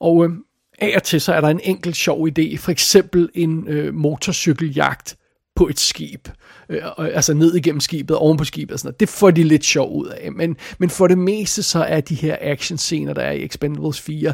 Og 0.00 0.24
øh, 0.24 0.30
af 0.78 0.92
og 0.96 1.02
til 1.02 1.20
så 1.20 1.32
er 1.32 1.40
der 1.40 1.48
en 1.48 1.60
enkelt 1.62 1.96
sjov 1.96 2.28
idé, 2.28 2.56
for 2.56 2.70
eksempel 2.70 3.28
en 3.34 3.68
øh, 3.68 3.94
motorcykeljagt 3.94 5.16
på 5.56 5.68
et 5.68 5.80
skib 5.80 6.28
øh, 6.68 6.82
altså 6.98 7.34
ned 7.34 7.54
igennem 7.54 7.80
skibet, 7.80 8.16
oven 8.16 8.36
på 8.36 8.44
skibet 8.44 8.72
og 8.72 8.78
sådan 8.78 8.86
noget. 8.86 9.00
Det 9.00 9.08
får 9.08 9.30
de 9.30 9.42
lidt 9.42 9.64
sjov 9.64 9.96
ud 9.96 10.06
af. 10.06 10.32
Men, 10.32 10.56
men 10.78 10.90
for 10.90 11.06
det 11.06 11.18
meste 11.18 11.62
så 11.62 11.84
er 11.84 12.00
de 12.00 12.14
her 12.14 12.36
actionscener, 12.40 13.12
der 13.12 13.22
er 13.22 13.32
i 13.32 13.44
Expendables 13.44 14.00
4, 14.00 14.32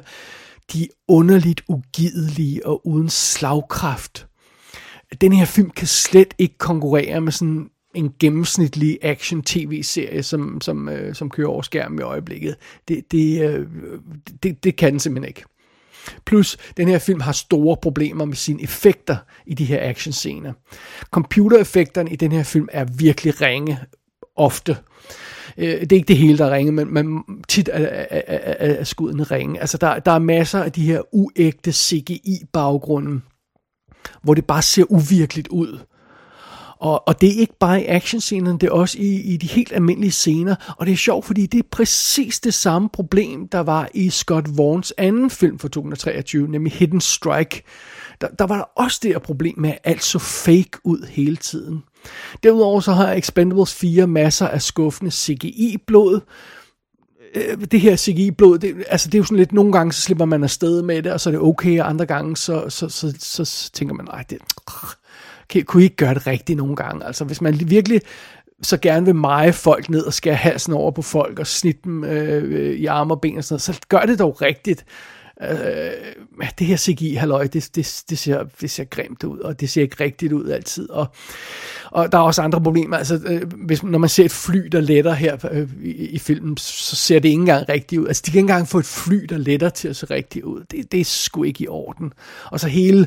de 0.72 0.82
er 0.82 0.88
underligt 1.08 1.62
ugidelige 1.68 2.66
og 2.66 2.86
uden 2.86 3.08
slagkraft. 3.08 4.26
Den 5.20 5.32
her 5.32 5.44
film 5.44 5.70
kan 5.70 5.86
slet 5.86 6.34
ikke 6.38 6.58
konkurrere 6.58 7.20
med 7.20 7.32
sådan 7.32 7.70
en 7.94 8.14
gennemsnitlig 8.20 8.98
action-tv-serie, 9.02 10.22
som, 10.22 10.60
som, 10.60 10.88
øh, 10.88 11.14
som 11.14 11.30
kører 11.30 11.48
over 11.48 11.62
skærmen 11.62 11.98
i 11.98 12.02
øjeblikket. 12.02 12.56
Det, 12.88 13.12
det, 13.12 13.42
øh, 13.42 13.66
det, 14.42 14.64
det 14.64 14.76
kan 14.76 14.92
den 14.92 15.00
simpelthen 15.00 15.28
ikke. 15.28 15.44
Plus, 16.26 16.56
den 16.76 16.88
her 16.88 16.98
film 16.98 17.20
har 17.20 17.32
store 17.32 17.76
problemer 17.82 18.24
med 18.24 18.36
sine 18.36 18.62
effekter 18.62 19.16
i 19.46 19.54
de 19.54 19.64
her 19.64 19.88
actionscener. 19.88 20.52
Computereffekterne 21.10 22.10
i 22.10 22.16
den 22.16 22.32
her 22.32 22.42
film 22.42 22.68
er 22.72 22.84
virkelig 22.84 23.40
ringe, 23.40 23.78
ofte. 24.36 24.76
Øh, 25.58 25.80
det 25.80 25.92
er 25.92 25.96
ikke 25.96 26.08
det 26.08 26.16
hele, 26.16 26.38
der 26.38 26.46
er 26.46 26.50
ringe, 26.50 26.72
men, 26.72 26.94
man, 26.94 27.22
tit 27.48 27.68
er, 27.72 27.86
er, 27.88 28.22
er, 28.26 28.54
er 28.58 28.84
skuddene 28.84 29.22
ringe. 29.22 29.60
Altså, 29.60 29.78
der, 29.78 29.98
der 29.98 30.12
er 30.12 30.18
masser 30.18 30.62
af 30.62 30.72
de 30.72 30.86
her 30.86 31.14
uægte 31.14 31.72
CGI-baggrunden, 31.72 33.22
hvor 34.22 34.34
det 34.34 34.44
bare 34.44 34.62
ser 34.62 34.84
uvirkeligt 34.88 35.48
ud. 35.48 35.78
Og, 36.80 37.08
og 37.08 37.20
det 37.20 37.28
er 37.28 37.40
ikke 37.40 37.58
bare 37.60 37.82
i 37.82 37.86
actionscenerne, 37.86 38.58
det 38.58 38.66
er 38.66 38.72
også 38.72 38.98
i, 38.98 39.20
i 39.20 39.36
de 39.36 39.46
helt 39.46 39.72
almindelige 39.72 40.12
scener. 40.12 40.74
Og 40.78 40.86
det 40.86 40.92
er 40.92 40.96
sjovt, 40.96 41.26
fordi 41.26 41.46
det 41.46 41.58
er 41.58 41.68
præcis 41.70 42.40
det 42.40 42.54
samme 42.54 42.88
problem, 42.88 43.48
der 43.48 43.60
var 43.60 43.88
i 43.94 44.10
Scott 44.10 44.58
Vaughns 44.58 44.94
anden 44.98 45.30
film 45.30 45.58
fra 45.58 45.68
2023, 45.68 46.48
nemlig 46.48 46.72
Hidden 46.72 47.00
Strike. 47.00 47.62
Der, 48.20 48.28
der 48.28 48.46
var 48.46 48.56
der 48.56 48.64
også 48.76 49.00
det 49.02 49.10
her 49.10 49.18
problem 49.18 49.54
med, 49.58 49.70
at 49.70 49.78
alt 49.84 50.04
så 50.04 50.18
fake 50.18 50.78
ud 50.84 51.06
hele 51.06 51.36
tiden. 51.36 51.82
Derudover 52.42 52.80
så 52.80 52.92
har 52.92 53.12
Expendables 53.12 53.74
4 53.74 54.06
masser 54.06 54.48
af 54.48 54.62
skuffende 54.62 55.10
CGI-blod, 55.10 56.20
øh, 57.34 57.58
det 57.70 57.80
her 57.80 57.96
CGI-blod, 57.96 58.58
det, 58.58 58.84
altså 58.88 59.08
det 59.08 59.14
er 59.14 59.18
jo 59.18 59.24
sådan 59.24 59.38
lidt, 59.38 59.52
nogle 59.52 59.72
gange 59.72 59.92
så 59.92 60.02
slipper 60.02 60.24
man 60.24 60.44
afsted 60.44 60.82
med 60.82 61.02
det, 61.02 61.12
og 61.12 61.20
så 61.20 61.30
er 61.30 61.32
det 61.32 61.40
okay, 61.40 61.80
og 61.80 61.88
andre 61.88 62.06
gange 62.06 62.36
så, 62.36 62.64
så, 62.68 62.88
så, 62.88 63.14
så, 63.18 63.44
så 63.44 63.72
tænker 63.72 63.94
man, 63.94 64.06
nej, 64.06 64.24
det 64.30 64.38
kan, 65.50 65.64
kunne 65.64 65.82
I 65.82 65.84
ikke 65.84 65.96
gøre 65.96 66.14
det 66.14 66.26
rigtigt 66.26 66.56
nogle 66.56 66.76
gange? 66.76 67.06
Altså 67.06 67.24
hvis 67.24 67.40
man 67.40 67.60
virkelig 67.70 68.00
så 68.62 68.76
gerne 68.76 69.06
vil 69.06 69.14
meje 69.14 69.52
folk 69.52 69.90
ned 69.90 70.02
og 70.02 70.12
skære 70.12 70.34
halsen 70.34 70.72
over 70.72 70.90
på 70.90 71.02
folk 71.02 71.38
og 71.38 71.46
snitte 71.46 71.80
dem 71.84 72.04
øh, 72.04 72.72
i 72.78 72.86
arme 72.86 73.14
og 73.14 73.20
ben 73.20 73.38
og 73.38 73.44
sådan 73.44 73.52
noget, 73.54 73.62
så 73.62 73.80
gør 73.88 74.00
det 74.00 74.18
dog 74.18 74.42
rigtigt. 74.42 74.84
Øh, 75.42 75.50
det 76.58 76.66
her 76.66 76.76
CGI, 76.76 77.14
halløj, 77.14 77.46
det, 77.46 77.70
det, 77.74 78.04
det, 78.10 78.18
ser, 78.18 78.44
det 78.60 78.70
ser 78.70 78.84
grimt 78.84 79.24
ud, 79.24 79.38
og 79.38 79.60
det 79.60 79.70
ser 79.70 79.82
ikke 79.82 80.04
rigtigt 80.04 80.32
ud 80.32 80.48
altid. 80.48 80.90
Og, 80.90 81.06
og 81.90 82.12
der 82.12 82.18
er 82.18 82.22
også 82.22 82.42
andre 82.42 82.60
problemer. 82.60 82.96
Altså, 82.96 83.20
øh, 83.26 83.42
hvis, 83.52 83.82
når 83.82 83.98
man 83.98 84.08
ser 84.08 84.24
et 84.24 84.30
fly, 84.30 84.66
der 84.66 84.80
letter 84.80 85.12
her 85.12 85.36
øh, 85.50 85.68
i, 85.82 85.90
i 85.90 86.18
filmen, 86.18 86.56
så 86.56 86.96
ser 86.96 87.18
det 87.18 87.28
ikke 87.28 87.40
engang 87.40 87.68
rigtigt 87.68 88.00
ud. 88.00 88.06
Altså, 88.06 88.22
de 88.26 88.30
kan 88.30 88.38
ikke 88.38 88.50
engang 88.50 88.68
få 88.68 88.78
et 88.78 88.84
fly, 88.84 89.24
der 89.24 89.38
letter 89.38 89.68
til 89.68 89.88
at 89.88 89.96
se 89.96 90.06
rigtigt 90.06 90.44
ud. 90.44 90.64
Det, 90.70 90.92
det 90.92 91.00
er 91.00 91.04
sgu 91.04 91.42
ikke 91.42 91.64
i 91.64 91.68
orden. 91.68 92.12
Og 92.50 92.60
så 92.60 92.68
hele 92.68 93.06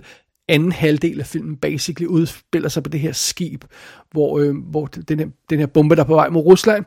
anden 0.52 0.72
halvdel 0.72 1.20
af 1.20 1.26
filmen 1.26 1.56
basically 1.56 2.08
udspiller 2.08 2.70
sig 2.70 2.84
på 2.84 2.90
det 2.90 3.00
her 3.00 3.12
skib, 3.12 3.64
hvor, 4.12 4.40
øh, 4.40 4.56
hvor 4.58 4.86
den, 4.86 5.20
her, 5.20 5.28
den 5.50 5.60
her 5.60 5.66
bombe, 5.66 5.96
der 5.96 6.02
er 6.02 6.08
på 6.08 6.16
vej 6.16 6.30
mod 6.30 6.42
Rusland, 6.42 6.86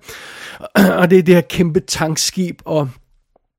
og 1.00 1.10
det 1.10 1.18
er 1.18 1.22
det 1.22 1.34
her 1.34 1.42
kæmpe 1.42 1.80
tankskib, 1.80 2.62
og 2.64 2.88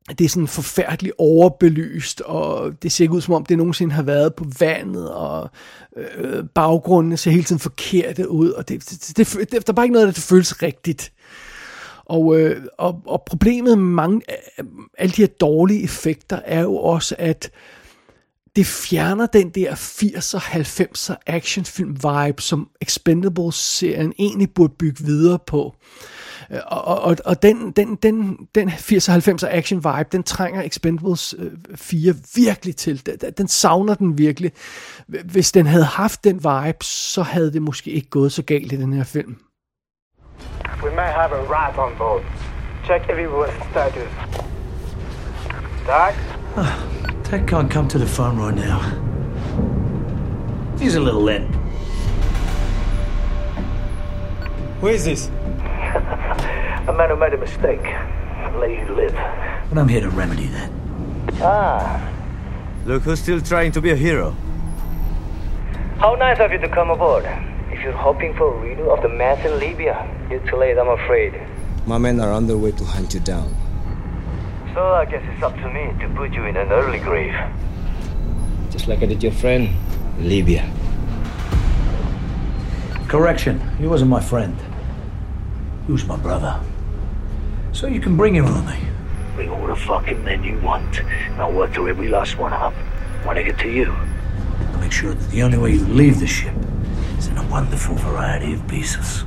det 0.09 0.25
er 0.25 0.29
sådan 0.29 0.47
forfærdeligt 0.47 1.15
overbelyst, 1.17 2.21
og 2.21 2.73
det 2.83 2.91
ser 2.91 3.03
ikke 3.03 3.15
ud 3.15 3.21
som 3.21 3.33
om, 3.33 3.45
det 3.45 3.57
nogensinde 3.57 3.93
har 3.93 4.03
været 4.03 4.35
på 4.35 4.45
vandet, 4.59 5.11
og 5.11 5.49
øh, 5.97 6.43
baggrunden 6.55 7.17
ser 7.17 7.31
hele 7.31 7.43
tiden 7.43 7.59
forkert 7.59 8.19
ud, 8.19 8.49
og 8.49 8.69
det, 8.69 8.89
det, 8.89 9.17
det, 9.17 9.51
det, 9.51 9.51
der 9.51 9.73
er 9.73 9.73
bare 9.73 9.85
ikke 9.85 9.93
noget, 9.93 10.15
der 10.15 10.21
føles 10.21 10.63
rigtigt. 10.63 11.11
Og, 12.05 12.39
øh, 12.39 12.65
og, 12.77 13.01
og 13.05 13.23
problemet 13.27 13.77
med 13.77 13.85
mange 13.85 14.21
øh, 14.59 14.65
alle 14.97 15.11
de 15.11 15.21
her 15.21 15.27
dårlige 15.27 15.83
effekter 15.83 16.39
er 16.45 16.61
jo 16.61 16.75
også, 16.75 17.15
at 17.19 17.51
det 18.55 18.65
fjerner 18.65 19.25
den 19.25 19.49
der 19.49 19.71
80'er, 19.75 20.37
90'er 20.37 21.15
actionfilm 21.25 21.95
vibe, 21.95 22.41
som 22.41 22.69
Expendables-serien 22.81 24.13
egentlig 24.19 24.53
burde 24.53 24.73
bygge 24.79 25.03
videre 25.03 25.39
på. 25.47 25.75
Og, 26.65 26.97
og, 26.97 27.17
og 27.25 27.41
den, 27.41 27.71
den, 27.71 27.95
den, 27.95 28.47
den 28.55 28.69
80'er-90'er 28.69 29.47
action 29.47 29.77
vibe, 29.77 30.09
den 30.11 30.23
trænger 30.23 30.61
Expendables 30.61 31.35
4 31.75 32.09
øh, 32.09 32.15
virkelig 32.35 32.75
til. 32.75 33.05
Den, 33.05 33.33
den 33.37 33.47
savner 33.47 33.93
den 33.93 34.17
virkelig. 34.17 34.51
Hvis 35.07 35.51
den 35.51 35.65
havde 35.65 35.85
haft 35.85 36.23
den 36.23 36.35
vibe, 36.35 36.85
så 36.85 37.21
havde 37.21 37.53
det 37.53 37.61
måske 37.61 37.91
ikke 37.91 38.09
gået 38.09 38.31
så 38.31 38.43
galt 38.43 38.71
i 38.71 38.77
den 38.77 38.93
her 38.93 39.03
film. 39.03 39.37
We 40.83 40.95
may 40.95 41.11
have 41.19 41.31
a 41.31 41.43
rat 41.49 41.77
on 41.77 41.97
board. 41.97 42.21
Check 42.85 43.03
everyone's 43.09 43.71
status. 43.71 44.11
Doc? 45.87 46.13
Ted 47.25 47.47
can't 47.47 47.71
come 47.71 47.88
to 47.88 47.97
the 47.97 48.05
phone 48.05 48.38
right 48.38 48.53
now. 48.53 48.79
He's 50.77 50.93
a 50.93 50.99
little 50.99 51.23
late. 51.23 51.41
Who 54.79 54.88
is 54.88 55.05
this? 55.05 55.27
a 56.88 56.93
man 56.95 57.09
who 57.09 57.15
made 57.15 57.33
a 57.33 57.38
mistake. 57.38 57.81
Let 58.61 58.69
you 58.69 58.93
live. 58.93 59.13
But 59.69 59.79
I'm 59.79 59.88
here 59.88 60.01
to 60.01 60.09
remedy 60.11 60.45
that. 60.47 60.71
Ah. 61.41 62.13
Look 62.85 63.01
who's 63.01 63.21
still 63.21 63.41
trying 63.41 63.71
to 63.71 63.81
be 63.81 63.89
a 63.89 63.95
hero. 63.95 64.35
How 65.97 66.13
nice 66.13 66.39
of 66.39 66.51
you 66.51 66.59
to 66.59 66.69
come 66.69 66.91
aboard. 66.91 67.25
If 67.71 67.81
you're 67.81 67.91
hoping 67.91 68.35
for 68.35 68.53
a 68.53 68.61
redo 68.61 68.95
of 68.95 69.01
the 69.01 69.09
mess 69.09 69.43
in 69.43 69.59
Libya, 69.59 70.07
you're 70.29 70.45
too 70.47 70.57
late, 70.57 70.77
I'm 70.77 70.89
afraid. 70.89 71.33
My 71.88 71.97
men 71.97 72.19
are 72.19 72.31
on 72.31 72.45
their 72.45 72.57
way 72.57 72.71
to 72.73 72.83
hunt 72.85 73.15
you 73.15 73.19
down. 73.19 73.64
So 74.75 74.85
I 74.85 75.05
guess 75.05 75.23
it's 75.33 75.41
up 75.41 75.55
to 75.55 75.69
me 75.69 75.97
to 76.01 76.13
put 76.17 76.33
you 76.33 76.43
in 76.43 76.57
an 76.57 76.69
early 76.69 76.99
grave. 76.99 77.33
Just 78.69 78.89
like 78.89 79.01
I 79.01 79.05
did 79.05 79.23
your 79.23 79.31
friend, 79.31 79.69
Libya. 80.19 80.69
Correction, 83.07 83.61
he 83.77 83.88
wasn't 83.88 84.09
my 84.09 84.19
friend. 84.19 84.53
He 85.85 85.93
was 85.93 86.05
my 86.05 86.17
brother. 86.17 86.59
So 87.71 87.88
you 87.88 88.01
can 88.01 88.17
bring 88.17 88.35
him 88.35 88.47
on 88.47 88.65
me. 88.65 88.77
Bring 89.35 89.49
all 89.49 89.65
the 89.65 89.77
fucking 89.77 90.21
men 90.25 90.43
you 90.43 90.59
want. 90.59 90.99
And 90.99 91.41
I'll 91.41 91.53
work 91.53 91.71
through 91.71 91.88
every 91.88 92.09
last 92.09 92.38
one 92.38 92.51
up. 92.51 92.73
When 93.23 93.38
I 93.38 93.43
get 93.43 93.57
to 93.59 93.69
you. 93.69 93.95
I'll 94.73 94.79
make 94.79 94.91
sure 94.91 95.13
that 95.13 95.31
the 95.31 95.41
only 95.41 95.57
way 95.57 95.71
you 95.71 95.85
leave 95.85 96.19
the 96.19 96.27
ship 96.27 96.53
is 97.17 97.27
in 97.27 97.38
a 97.38 97.47
wonderful 97.47 97.95
variety 97.95 98.51
of 98.51 98.67
pieces. 98.67 99.23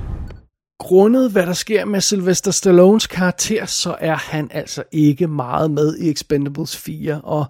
Grundet 0.89 1.31
hvad 1.31 1.47
der 1.47 1.53
sker 1.53 1.85
med 1.85 2.01
Sylvester 2.01 2.51
Stallones 2.51 3.07
karakter, 3.07 3.67
så 3.67 3.97
er 4.01 4.15
han 4.15 4.51
altså 4.51 4.83
ikke 4.93 5.27
meget 5.27 5.71
med 5.71 5.97
i 5.97 6.11
Expendables 6.11 6.77
4. 6.77 7.21
Og 7.21 7.47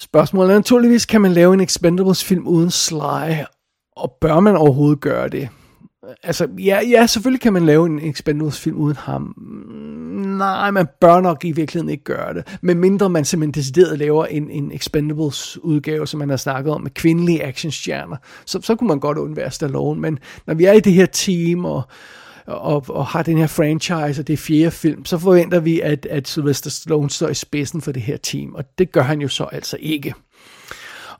spørgsmålet 0.00 0.52
er 0.52 0.58
naturligvis, 0.58 1.06
kan 1.06 1.20
man 1.20 1.32
lave 1.32 1.54
en 1.54 1.60
Expendables 1.60 2.24
film 2.24 2.46
uden 2.46 2.70
Sly? 2.70 3.44
Og 3.96 4.16
bør 4.20 4.40
man 4.40 4.56
overhovedet 4.56 5.00
gøre 5.00 5.28
det? 5.28 5.48
Altså, 6.22 6.48
ja, 6.58 6.80
ja, 6.90 7.06
selvfølgelig 7.06 7.40
kan 7.40 7.52
man 7.52 7.66
lave 7.66 7.86
en 7.86 7.98
Expendables 7.98 8.60
film 8.60 8.76
uden 8.76 8.96
ham. 8.96 9.34
Mm, 9.36 10.36
nej, 10.36 10.70
man 10.70 10.86
bør 11.00 11.20
nok 11.20 11.44
i 11.44 11.52
virkeligheden 11.52 11.90
ikke 11.90 12.04
gøre 12.04 12.34
det. 12.34 12.58
Men 12.60 12.78
mindre 12.78 13.10
man 13.10 13.24
simpelthen 13.24 13.54
decideret 13.54 13.98
laver 13.98 14.26
en, 14.26 14.50
en 14.50 14.72
Expendables 14.72 15.58
udgave, 15.64 16.06
som 16.06 16.18
man 16.18 16.30
har 16.30 16.36
snakket 16.36 16.72
om, 16.72 16.80
med 16.80 16.90
kvindelige 16.90 17.44
actionstjerner, 17.44 18.16
så, 18.46 18.60
så 18.62 18.74
kunne 18.74 18.88
man 18.88 19.00
godt 19.00 19.18
undvære 19.18 19.50
Stallone. 19.50 20.00
Men 20.00 20.18
når 20.46 20.54
vi 20.54 20.64
er 20.64 20.72
i 20.72 20.80
det 20.80 20.92
her 20.92 21.06
team, 21.06 21.64
og, 21.64 21.82
og, 22.46 22.84
og 22.88 23.06
har 23.06 23.22
den 23.22 23.38
her 23.38 23.46
franchise, 23.46 24.22
og 24.22 24.26
det 24.26 24.32
er 24.32 24.36
fjerde 24.36 24.70
film, 24.70 25.04
så 25.04 25.18
forventer 25.18 25.60
vi, 25.60 25.80
at, 25.80 26.06
at 26.06 26.28
Sylvester 26.28 26.70
Stallone 26.70 27.10
står 27.10 27.28
i 27.28 27.34
spidsen 27.34 27.80
for 27.80 27.92
det 27.92 28.02
her 28.02 28.16
team. 28.16 28.54
Og 28.54 28.64
det 28.78 28.92
gør 28.92 29.02
han 29.02 29.20
jo 29.20 29.28
så 29.28 29.44
altså 29.44 29.76
ikke. 29.80 30.14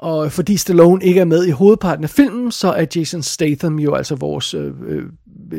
Og 0.03 0.33
fordi 0.33 0.57
Stallone 0.57 1.05
ikke 1.05 1.21
er 1.21 1.25
med 1.25 1.47
i 1.47 1.51
hovedparten 1.51 2.05
af 2.05 2.11
filmen, 2.11 2.53
så 2.53 2.73
er 2.73 2.87
Jason 2.97 3.23
Statham 3.23 3.79
jo 3.79 3.95
altså 3.95 4.15
vores 4.15 4.55
øh, 4.55 4.73
øh 4.87 5.05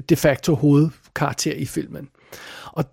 de 0.09 0.15
facto 0.15 0.55
hovedkarakter 0.55 1.53
i 1.53 1.65
filmen. 1.65 2.09
Og 2.65 2.85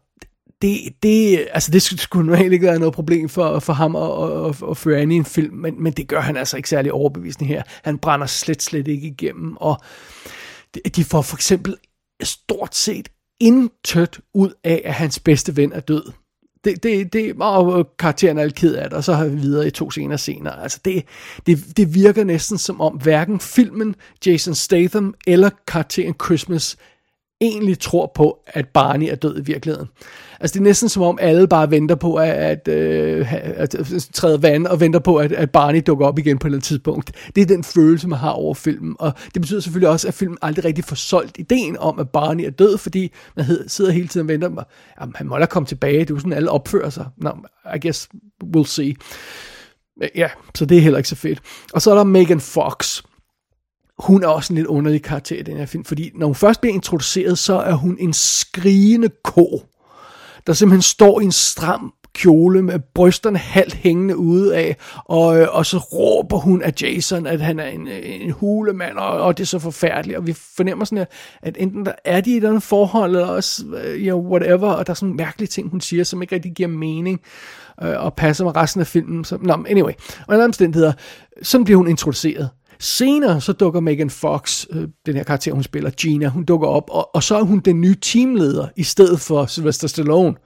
det, 0.62 0.80
det, 1.02 1.46
altså 1.52 1.70
det 1.70 1.82
skulle 1.82 2.26
normalt 2.26 2.52
ikke 2.52 2.66
være 2.66 2.78
noget 2.78 2.94
problem 2.94 3.28
for, 3.28 3.58
for 3.58 3.72
ham 3.72 3.96
at, 3.96 4.48
at, 4.48 4.70
at 4.70 4.76
føre 4.76 5.00
an 5.00 5.12
i 5.12 5.16
en 5.16 5.24
film, 5.24 5.54
men, 5.54 5.82
men 5.82 5.92
det 5.92 6.08
gør 6.08 6.20
han 6.20 6.36
altså 6.36 6.56
ikke 6.56 6.68
særlig 6.68 6.92
overbevisende 6.92 7.48
her. 7.48 7.62
Han 7.84 7.98
brænder 7.98 8.26
slet, 8.26 8.62
slet 8.62 8.88
ikke 8.88 9.06
igennem, 9.06 9.56
og 9.56 9.80
de 10.96 11.04
får 11.04 11.22
for 11.22 11.36
eksempel 11.36 11.76
stort 12.22 12.74
set 12.74 13.08
intet 13.40 14.20
ud 14.34 14.52
af, 14.64 14.82
at 14.84 14.94
hans 14.94 15.18
bedste 15.18 15.56
ven 15.56 15.72
er 15.72 15.80
død 15.80 16.12
det, 16.64 16.82
det, 16.82 17.12
det, 17.12 17.34
og 17.40 17.86
karakteren 17.98 18.38
er 18.38 18.44
lidt 18.44 18.54
ked 18.54 18.74
af 18.74 18.90
det, 18.90 18.96
og 18.96 19.04
så 19.04 19.12
har 19.12 19.24
vi 19.24 19.36
videre 19.36 19.66
i 19.66 19.70
to 19.70 19.90
scener 19.90 20.16
senere. 20.16 20.62
Altså 20.62 20.80
det, 20.84 21.04
det, 21.46 21.76
det 21.76 21.94
virker 21.94 22.24
næsten 22.24 22.58
som 22.58 22.80
om 22.80 22.92
hverken 22.92 23.40
filmen, 23.40 23.94
Jason 24.26 24.54
Statham 24.54 25.14
eller 25.26 25.50
karakteren 25.66 26.14
Christmas 26.24 26.76
egentlig 27.40 27.78
tror 27.78 28.12
på, 28.14 28.38
at 28.46 28.68
Barney 28.68 29.06
er 29.10 29.14
død 29.14 29.38
i 29.38 29.42
virkeligheden. 29.42 29.88
Altså 30.40 30.54
det 30.54 30.60
er 30.60 30.64
næsten 30.64 30.88
som 30.88 31.02
om 31.02 31.18
alle 31.20 31.48
bare 31.48 31.70
venter 31.70 31.94
på 31.94 32.14
at, 32.14 32.68
øh, 32.68 33.32
at, 33.32 33.74
at, 33.74 33.92
at 33.92 34.08
træde 34.12 34.42
vand 34.42 34.66
og 34.66 34.80
venter 34.80 34.98
på, 34.98 35.16
at, 35.16 35.32
at 35.32 35.50
Barney 35.50 35.82
dukker 35.86 36.06
op 36.06 36.18
igen 36.18 36.38
på 36.38 36.46
et 36.46 36.48
eller 36.48 36.56
andet 36.56 36.66
tidspunkt. 36.66 37.12
Det 37.34 37.42
er 37.42 37.46
den 37.46 37.64
følelse, 37.64 38.08
man 38.08 38.18
har 38.18 38.30
over 38.30 38.54
filmen. 38.54 38.96
Og 38.98 39.12
det 39.34 39.42
betyder 39.42 39.60
selvfølgelig 39.60 39.88
også, 39.88 40.08
at 40.08 40.14
filmen 40.14 40.38
aldrig 40.42 40.64
rigtig 40.64 40.84
får 40.84 40.96
solgt 40.96 41.38
ideen 41.38 41.76
om, 41.78 41.98
at 41.98 42.08
Barney 42.10 42.44
er 42.44 42.50
død, 42.50 42.78
fordi 42.78 43.12
man 43.36 43.46
sidder 43.66 43.90
hele 43.90 44.08
tiden 44.08 44.24
og 44.24 44.28
venter 44.28 44.48
på, 44.48 44.60
at 44.96 45.08
han 45.14 45.26
må 45.26 45.38
da 45.38 45.46
komme 45.46 45.66
tilbage. 45.66 46.00
Det 46.00 46.10
er 46.10 46.14
jo 46.14 46.18
sådan, 46.18 46.32
alle 46.32 46.50
opfører 46.50 46.90
sig. 46.90 47.06
No, 47.16 47.30
I 47.74 47.78
guess 47.80 48.08
we'll 48.56 48.66
see. 48.66 48.94
Ja, 50.14 50.28
så 50.54 50.64
det 50.64 50.76
er 50.76 50.82
heller 50.82 50.98
ikke 50.98 51.08
så 51.08 51.16
fedt. 51.16 51.40
Og 51.72 51.82
så 51.82 51.90
er 51.90 51.94
der 51.94 52.04
Megan 52.04 52.40
Fox 52.40 53.02
hun 54.00 54.24
er 54.24 54.28
også 54.28 54.52
en 54.52 54.56
lidt 54.56 54.66
underlig 54.66 55.02
karakter 55.02 55.36
i 55.36 55.42
den 55.42 55.56
her 55.56 55.66
film, 55.66 55.84
fordi 55.84 56.10
når 56.14 56.26
hun 56.26 56.34
først 56.34 56.60
bliver 56.60 56.74
introduceret, 56.74 57.38
så 57.38 57.54
er 57.54 57.72
hun 57.72 57.96
en 58.00 58.12
skrigende 58.12 59.08
ko, 59.24 59.62
der 60.46 60.52
simpelthen 60.52 60.82
står 60.82 61.20
i 61.20 61.24
en 61.24 61.32
stram 61.32 61.92
kjole 62.14 62.62
med 62.62 62.78
brysterne 62.94 63.38
halvt 63.38 63.74
hængende 63.74 64.16
ude 64.16 64.56
af, 64.56 64.76
og, 65.04 65.40
øh, 65.40 65.48
og 65.50 65.66
så 65.66 65.78
råber 65.78 66.38
hun 66.38 66.62
af 66.62 66.72
Jason, 66.82 67.26
at 67.26 67.40
han 67.40 67.58
er 67.58 67.66
en, 67.66 67.88
øh, 67.88 68.00
en 68.02 68.30
hulemand, 68.30 68.96
og, 68.96 69.20
og 69.20 69.38
det 69.38 69.44
er 69.44 69.46
så 69.46 69.58
forfærdeligt, 69.58 70.18
og 70.18 70.26
vi 70.26 70.32
fornemmer 70.32 70.84
sådan, 70.84 71.06
at 71.42 71.56
enten 71.58 71.86
der 71.86 71.92
er 72.04 72.20
de 72.20 72.30
i 72.30 72.32
et 72.32 72.36
eller 72.36 72.48
andet 72.48 72.62
forhold, 72.62 73.10
eller 73.10 73.26
også, 73.26 73.64
øh, 73.84 74.00
you 74.00 74.20
know, 74.20 74.32
whatever, 74.32 74.70
og 74.70 74.86
der 74.86 74.90
er 74.90 74.94
sådan 74.94 75.16
mærkelige 75.16 75.48
ting, 75.48 75.70
hun 75.70 75.80
siger, 75.80 76.04
som 76.04 76.22
ikke 76.22 76.34
rigtig 76.34 76.52
giver 76.52 76.68
mening, 76.68 77.20
øh, 77.82 78.04
og 78.04 78.14
passer 78.14 78.44
med 78.44 78.56
resten 78.56 78.80
af 78.80 78.86
filmen. 78.86 79.24
Så, 79.24 79.38
no, 79.42 79.56
anyway, 79.68 79.92
og 80.26 80.34
andre 80.34 80.44
omstændigheder, 80.44 80.92
sådan 81.42 81.64
bliver 81.64 81.78
hun 81.78 81.88
introduceret. 81.88 82.48
Senere 82.80 83.40
så 83.40 83.52
dukker 83.52 83.80
Megan 83.80 84.10
Fox, 84.10 84.66
øh, 84.70 84.88
den 85.06 85.16
her 85.16 85.22
karakter, 85.22 85.52
hun 85.52 85.62
spiller, 85.62 85.90
Gina, 85.90 86.28
hun 86.28 86.44
dukker 86.44 86.68
op, 86.68 86.90
og, 86.90 87.14
og 87.14 87.22
så 87.22 87.38
er 87.38 87.42
hun 87.42 87.58
den 87.58 87.80
nye 87.80 87.96
teamleder, 88.02 88.68
i 88.76 88.82
stedet 88.82 89.20
for 89.20 89.46
Sylvester 89.46 89.88
Stallone. 89.88 90.36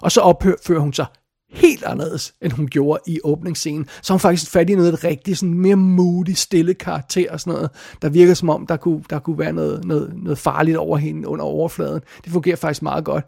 Og 0.00 0.12
så 0.12 0.20
opfører 0.20 0.80
hun 0.80 0.92
sig 0.92 1.06
helt 1.52 1.84
anderledes, 1.84 2.34
end 2.42 2.52
hun 2.52 2.68
gjorde 2.68 3.00
i 3.06 3.20
åbningsscenen. 3.24 3.86
Så 4.02 4.12
hun 4.12 4.20
faktisk 4.20 4.50
fat 4.50 4.70
i 4.70 4.74
noget 4.74 5.04
rigtig 5.04 5.36
sådan 5.36 5.54
mere 5.54 5.76
moody, 5.76 6.30
stille 6.30 6.74
karakter 6.74 7.32
og 7.32 7.40
sådan 7.40 7.52
noget, 7.52 7.70
der 8.02 8.08
virker 8.08 8.34
som 8.34 8.48
om, 8.48 8.66
der 8.66 8.76
kunne, 8.76 9.02
der 9.10 9.18
kunne 9.18 9.38
være 9.38 9.52
noget, 9.52 9.84
noget, 9.84 10.12
noget 10.16 10.38
farligt 10.38 10.76
over 10.76 10.96
hende 10.96 11.28
under 11.28 11.44
overfladen. 11.44 12.00
Det 12.24 12.32
fungerer 12.32 12.56
faktisk 12.56 12.82
meget 12.82 13.04
godt. 13.04 13.24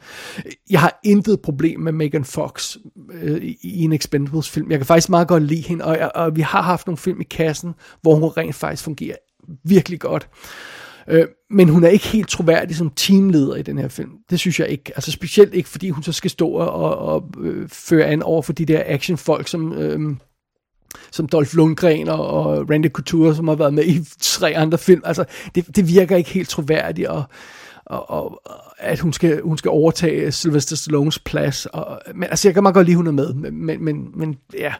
Jeg 0.70 0.80
har 0.80 1.00
intet 1.04 1.40
problem 1.40 1.80
med 1.80 1.92
Megan 1.92 2.24
Fox 2.24 2.76
øh, 3.12 3.54
i 3.62 3.84
en 3.84 3.92
Expendables 3.92 4.50
film. 4.50 4.70
Jeg 4.70 4.78
kan 4.78 4.87
faktisk 4.87 5.10
meget 5.10 5.28
godt 5.28 5.42
lide 5.42 5.62
hende, 5.62 5.84
og, 5.84 6.10
og 6.14 6.37
vi 6.37 6.40
har 6.40 6.62
haft 6.62 6.87
nogle 6.87 6.98
film 6.98 7.20
i 7.20 7.24
kassen, 7.24 7.74
hvor 8.02 8.14
hun 8.14 8.24
rent 8.28 8.54
faktisk 8.54 8.84
fungerer 8.84 9.16
virkelig 9.64 10.00
godt. 10.00 10.28
Øh, 10.32 10.83
Øh, 11.08 11.26
men 11.50 11.68
hun 11.68 11.84
er 11.84 11.88
ikke 11.88 12.06
helt 12.06 12.28
troværdig 12.28 12.76
som 12.76 12.90
teamleder 12.90 13.56
i 13.56 13.62
den 13.62 13.78
her 13.78 13.88
film. 13.88 14.10
Det 14.30 14.38
synes 14.38 14.60
jeg 14.60 14.68
ikke. 14.68 14.92
Altså 14.94 15.10
specielt 15.10 15.54
ikke, 15.54 15.68
fordi 15.68 15.88
hun 15.88 16.02
så 16.02 16.12
skal 16.12 16.30
stå 16.30 16.48
og, 16.48 16.98
og 16.98 17.30
øh, 17.40 17.68
føre 17.68 18.06
an 18.06 18.22
over 18.22 18.42
for 18.42 18.52
de 18.52 18.64
der 18.64 18.82
actionfolk, 18.86 19.48
som... 19.48 19.72
Øh, 19.72 20.16
som 21.10 21.28
Dolph 21.28 21.54
Lundgren 21.54 22.08
og, 22.08 22.26
og 22.26 22.70
Randy 22.70 22.88
Couture, 22.88 23.34
som 23.34 23.48
har 23.48 23.54
været 23.54 23.74
med 23.74 23.84
i 23.84 24.04
tre 24.20 24.56
andre 24.56 24.78
film. 24.78 25.02
Altså, 25.04 25.24
det, 25.54 25.76
det 25.76 25.88
virker 25.88 26.16
ikke 26.16 26.30
helt 26.30 26.48
troværdigt, 26.48 27.08
og, 27.08 27.24
og, 27.86 28.10
og 28.10 28.42
at 28.78 29.00
hun 29.00 29.12
skal, 29.12 29.40
hun 29.42 29.58
skal 29.58 29.68
overtage 29.68 30.32
Sylvester 30.32 30.76
Stallones 30.76 31.18
plads. 31.18 31.66
Og, 31.66 32.00
men 32.14 32.22
altså, 32.22 32.48
jeg 32.48 32.54
kan 32.54 32.62
meget 32.62 32.74
godt 32.74 32.86
lide, 32.86 32.96
hun 32.96 33.06
er 33.06 33.12
med, 33.12 33.34
men, 33.34 33.84
men, 33.84 34.10
men 34.14 34.36
ja... 34.58 34.74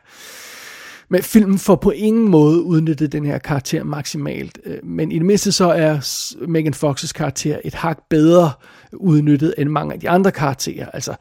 Men 1.15 1.23
filmen 1.23 1.59
får 1.59 1.77
på 1.77 1.91
ingen 1.91 2.29
måde 2.29 2.63
udnyttet 2.63 3.13
den 3.13 3.27
her 3.27 3.39
karakter 3.39 3.85
maksimalt. 3.85 4.59
Øh, 4.65 4.79
men 4.83 5.13
i 5.13 5.19
det 5.19 5.27
mindste 5.27 5.53
så 5.53 5.65
er 5.65 5.99
Megan 6.47 6.75
Fox's 6.75 7.13
karakter 7.13 7.59
et 7.65 7.75
hak 7.75 7.99
bedre 8.11 8.53
udnyttet 8.93 9.55
end 9.59 9.69
mange 9.69 9.95
af 9.95 10.01
de 10.01 10.09
andre 10.09 10.33
karakterer. 10.33 10.91
Altså, 10.91 11.15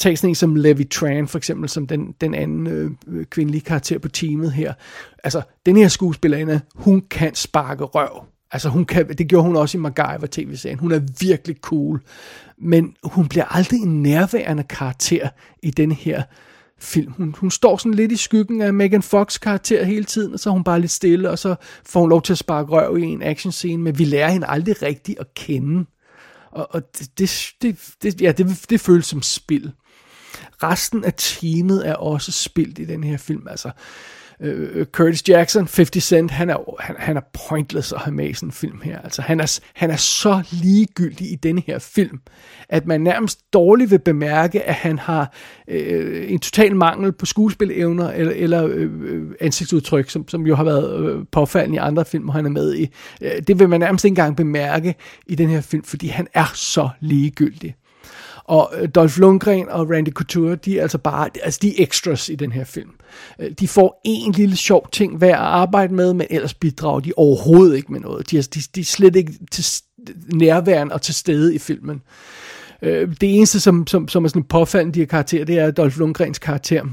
tag 0.00 0.18
sådan 0.18 0.30
en 0.30 0.34
som 0.34 0.56
Levi 0.56 0.84
Tran 0.84 1.28
for 1.28 1.38
eksempel, 1.38 1.68
som 1.68 1.86
den, 1.86 2.14
den 2.20 2.34
anden 2.34 2.66
øh, 2.66 2.90
øh, 3.08 3.24
kvindelige 3.24 3.60
karakter 3.60 3.98
på 3.98 4.08
teamet 4.08 4.52
her. 4.52 4.72
Altså, 5.24 5.42
den 5.66 5.76
her 5.76 5.88
skuespillerinde, 5.88 6.60
hun 6.74 7.02
kan 7.10 7.34
sparke 7.34 7.84
røv. 7.84 8.24
Altså, 8.52 8.68
hun 8.68 8.84
kan, 8.84 9.08
det 9.08 9.28
gjorde 9.28 9.46
hun 9.46 9.56
også 9.56 9.78
i 9.78 9.80
MacGyver 9.80 10.26
tv-serien. 10.30 10.78
Hun 10.78 10.92
er 10.92 11.00
virkelig 11.20 11.56
cool. 11.60 12.00
Men 12.58 12.94
hun 13.04 13.28
bliver 13.28 13.44
aldrig 13.44 13.80
en 13.80 14.02
nærværende 14.02 14.62
karakter 14.62 15.28
i 15.62 15.70
den 15.70 15.92
her 15.92 16.22
film. 16.80 17.12
Hun, 17.12 17.34
hun 17.38 17.50
står 17.50 17.76
sådan 17.76 17.94
lidt 17.94 18.12
i 18.12 18.16
skyggen 18.16 18.60
af 18.60 18.74
Megan 18.74 19.02
Fox 19.02 19.40
karakter 19.40 19.84
hele 19.84 20.04
tiden, 20.04 20.32
og 20.32 20.40
så 20.40 20.50
er 20.50 20.52
hun 20.52 20.64
bare 20.64 20.80
lidt 20.80 20.90
stille, 20.90 21.30
og 21.30 21.38
så 21.38 21.54
får 21.86 22.00
hun 22.00 22.10
lov 22.10 22.22
til 22.22 22.32
at 22.32 22.38
sparke 22.38 22.70
røv 22.70 22.98
i 22.98 23.02
en 23.02 23.22
actionscene, 23.22 23.82
men 23.82 23.98
vi 23.98 24.04
lærer 24.04 24.30
hende 24.30 24.46
aldrig 24.46 24.82
rigtigt 24.82 25.18
at 25.18 25.34
kende. 25.34 25.84
Og, 26.50 26.68
og 26.70 26.82
det, 26.98 27.10
det, 27.18 27.48
det, 27.62 27.94
det, 28.02 28.20
ja, 28.20 28.32
det, 28.32 28.64
det 28.70 28.80
føles 28.80 29.06
som 29.06 29.22
spil. 29.22 29.72
Resten 30.62 31.04
af 31.04 31.14
teamet 31.16 31.88
er 31.88 31.94
også 31.94 32.32
spildt 32.32 32.78
i 32.78 32.84
den 32.84 33.04
her 33.04 33.16
film. 33.16 33.48
Altså, 33.48 33.68
øh, 33.68 33.74
Øh, 34.42 34.68
øh, 34.72 34.86
Curtis 34.86 35.28
Jackson, 35.28 35.68
50 35.76 36.04
Cent, 36.04 36.30
han 36.30 36.50
er, 36.50 36.56
han, 36.80 36.96
han 36.98 37.16
er 37.16 37.20
pointless 37.48 37.92
at 37.92 38.00
have 38.00 38.14
med 38.14 38.28
i 38.28 38.32
sådan 38.32 38.48
en 38.48 38.52
film 38.52 38.80
her. 38.84 39.00
Altså, 39.00 39.22
han 39.22 39.40
er, 39.40 39.60
han 39.74 39.90
er 39.90 39.96
så 39.96 40.42
ligegyldig 40.50 41.32
i 41.32 41.34
denne 41.34 41.62
her 41.66 41.78
film, 41.78 42.20
at 42.68 42.86
man 42.86 43.00
nærmest 43.00 43.40
dårligt 43.52 43.90
vil 43.90 43.98
bemærke, 43.98 44.62
at 44.62 44.74
han 44.74 44.98
har 44.98 45.32
øh, 45.68 46.30
en 46.32 46.38
total 46.38 46.76
mangel 46.76 47.12
på 47.12 47.26
skuespilevner 47.26 48.10
eller, 48.10 48.32
eller 48.36 48.68
øh, 48.72 48.90
ansigtsudtryk, 49.40 50.10
som, 50.10 50.28
som 50.28 50.46
jo 50.46 50.54
har 50.54 50.64
været 50.64 51.00
øh, 51.00 51.24
påfaldende 51.32 51.76
i 51.76 51.78
andre 51.78 52.04
film, 52.04 52.28
han 52.28 52.46
er 52.46 52.50
med 52.50 52.74
i. 52.74 52.88
Øh, 53.22 53.42
det 53.46 53.58
vil 53.58 53.68
man 53.68 53.80
nærmest 53.80 54.04
ikke 54.04 54.12
engang 54.12 54.36
bemærke 54.36 54.94
i 55.26 55.34
den 55.34 55.48
her 55.48 55.60
film, 55.60 55.84
fordi 55.84 56.06
han 56.06 56.26
er 56.34 56.52
så 56.54 56.88
ligegyldig. 57.00 57.74
Og 58.50 58.72
øh, 58.76 58.88
Dolph 58.94 59.18
Lundgren 59.18 59.68
og 59.68 59.90
Randy 59.90 60.08
Couture, 60.08 60.56
de 60.56 60.78
er 60.78 60.82
altså 60.82 60.98
bare, 60.98 61.30
altså 61.42 61.58
de 61.62 61.68
er 61.68 61.84
extras 61.84 62.28
i 62.28 62.34
den 62.34 62.52
her 62.52 62.64
film. 62.64 62.90
Øh, 63.38 63.50
de 63.50 63.68
får 63.68 64.00
en 64.04 64.32
lille 64.32 64.56
sjov 64.56 64.88
ting 64.92 65.16
hver 65.16 65.36
at 65.36 65.42
arbejde 65.42 65.94
med, 65.94 66.14
men 66.14 66.26
ellers 66.30 66.54
bidrager 66.54 67.00
de 67.00 67.12
overhovedet 67.16 67.76
ikke 67.76 67.92
med 67.92 68.00
noget. 68.00 68.30
De 68.30 68.38
er, 68.38 68.48
de, 68.54 68.60
de 68.74 68.80
er 68.80 68.84
slet 68.84 69.16
ikke 69.16 69.32
til 69.50 69.64
nærværende 70.32 70.94
og 70.94 71.02
til 71.02 71.14
stede 71.14 71.54
i 71.54 71.58
filmen. 71.58 72.02
Øh, 72.82 73.08
det 73.20 73.36
eneste, 73.36 73.60
som, 73.60 73.86
som, 73.86 74.08
som 74.08 74.24
er 74.24 74.28
sådan 74.28 74.44
påfaldende 74.44 74.94
de 74.94 75.00
her 75.00 75.06
karakterer, 75.06 75.44
det 75.44 75.58
er 75.58 75.70
Dolph 75.70 75.98
Lundgrens 75.98 76.38
karakter, 76.38 76.84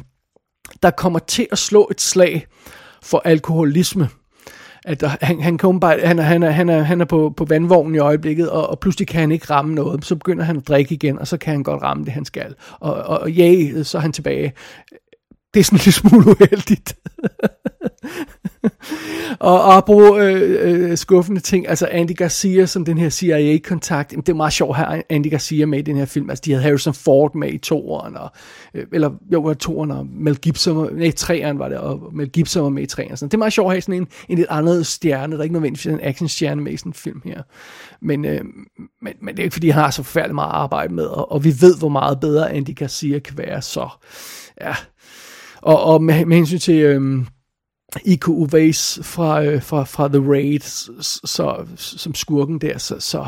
der 0.84 0.91
kommer 0.91 1.20
til 1.20 1.48
at 1.52 1.58
slå 1.58 1.88
et 1.91 2.02
slag 2.02 2.48
for 3.04 3.22
alkoholisme 3.26 4.10
at 4.88 5.04
han, 5.21 5.41
han, 5.41 5.58
kan 5.58 5.80
bare, 5.80 6.00
han, 6.04 6.19
han, 6.19 6.43
er, 6.43 6.50
han, 6.50 6.69
er, 6.69 6.82
han 6.82 7.02
er 7.02 7.06
på, 7.06 7.34
på 7.38 7.45
vandvognen 7.45 7.95
i 7.95 7.97
øjeblikket, 7.97 8.50
og, 8.50 8.69
og 8.69 8.80
pludselig 8.80 9.08
kan 9.08 9.19
han 9.19 9.32
ikke 9.32 9.50
ramme 9.50 9.76
noget. 9.76 10.06
Så 10.06 10.15
begynder 10.15 10.43
han 10.43 10.58
at 10.58 10.67
drikke 10.67 10.95
igen, 10.95 11.19
og 11.19 11.28
så 11.28 11.38
kan 11.38 11.54
han 11.54 11.63
godt 11.63 11.84
ramme 11.84 12.06
det, 12.06 12.13
han 12.13 12.26
skal. 12.26 12.56
Og, 12.80 12.93
og, 12.93 13.19
og 13.19 13.32
ja, 13.32 13.84
så 13.84 13.97
er 13.97 14.02
han 14.02 14.12
tilbage. 14.12 14.54
Det 15.54 15.60
er 15.60 15.63
sådan 15.63 15.80
lidt 15.86 15.95
smule 15.95 16.28
uheldigt. 16.28 16.95
og 19.39 19.78
apropos 19.78 20.19
øh, 20.19 20.89
øh, 20.91 20.97
skuffende 20.97 21.41
ting, 21.41 21.69
altså 21.69 21.88
Andy 21.91 22.15
Garcia 22.15 22.65
som 22.65 22.86
den 22.86 22.97
her 22.97 23.10
CIA-kontakt, 23.10 24.12
det 24.12 24.30
er 24.30 24.34
meget 24.34 24.54
sjovt 24.54 24.78
at 24.78 24.86
have 24.86 25.04
Andy 25.10 25.30
Garcia 25.30 25.65
med 25.65 25.80
i 25.80 25.82
den 25.82 25.97
her 25.97 26.06
film. 26.06 26.30
Altså 26.30 26.41
de 26.45 26.52
havde 26.52 26.63
Harrison 26.63 26.93
Ford 26.93 27.36
med 27.36 27.54
i 27.54 27.58
toeren, 27.58 28.17
og, 28.17 28.30
øh, 28.73 28.86
eller 28.93 29.10
jo, 29.34 29.41
var 29.41 29.54
toeren, 29.54 29.91
og 29.91 30.08
Mel 30.08 30.38
Gibson, 30.38 30.95
nej, 30.95 31.12
treeren 31.12 31.60
var 31.60 31.69
det, 31.69 31.78
og 31.78 32.10
Mel 32.13 32.30
Gibson 32.30 32.63
var 32.63 32.69
med 32.69 32.84
i 32.84 32.86
treeren. 32.86 33.17
Sådan. 33.17 33.30
Det 33.30 33.34
er 33.34 33.38
meget 33.38 33.54
sjovt 33.54 33.65
at 33.65 33.71
have 33.71 33.82
sådan 33.82 34.02
en, 34.02 34.08
en 34.30 34.38
lidt 34.38 34.47
anderledes 34.50 34.88
stjerne, 34.88 35.34
der 35.34 35.39
er 35.39 35.43
ikke 35.43 35.54
nødvendigvis 35.54 35.86
en 35.86 36.00
actionstjerne 36.04 36.62
med 36.62 36.71
i 36.71 36.78
sådan 36.78 36.89
en 36.89 36.93
film 36.93 37.21
her. 37.26 37.41
Men, 38.02 38.26
øh, 38.26 38.41
men, 39.02 39.13
men 39.21 39.36
det 39.36 39.39
er 39.39 39.43
ikke 39.43 39.54
fordi, 39.54 39.69
han 39.69 39.84
har 39.84 39.91
så 39.91 40.04
forfærdeligt 40.04 40.36
meget 40.36 40.52
arbejde 40.54 40.93
med, 40.93 41.06
og, 41.06 41.32
og 41.32 41.43
vi 41.43 41.54
ved, 41.62 41.78
hvor 41.78 41.89
meget 41.89 42.19
bedre 42.19 42.52
Andy 42.52 42.76
Garcia 42.76 43.19
kan 43.19 43.38
være, 43.38 43.62
så 43.62 43.89
ja. 44.62 44.73
Og, 45.62 45.84
og 45.84 46.04
med, 46.04 46.26
med 46.26 46.38
hensyn 46.38 46.60
til... 46.60 46.76
Øh, 46.76 47.26
Iko 48.06 48.32
Uwais 48.32 49.00
fra, 49.04 49.43
øh, 49.43 49.62
fra, 49.62 49.84
fra 49.84 50.08
The 50.08 50.32
Raid, 50.32 50.60
så, 51.02 51.65
som 51.76 52.15
skurken 52.15 52.62
der, 52.62 52.78
så, 52.78 53.00
så, 53.00 53.28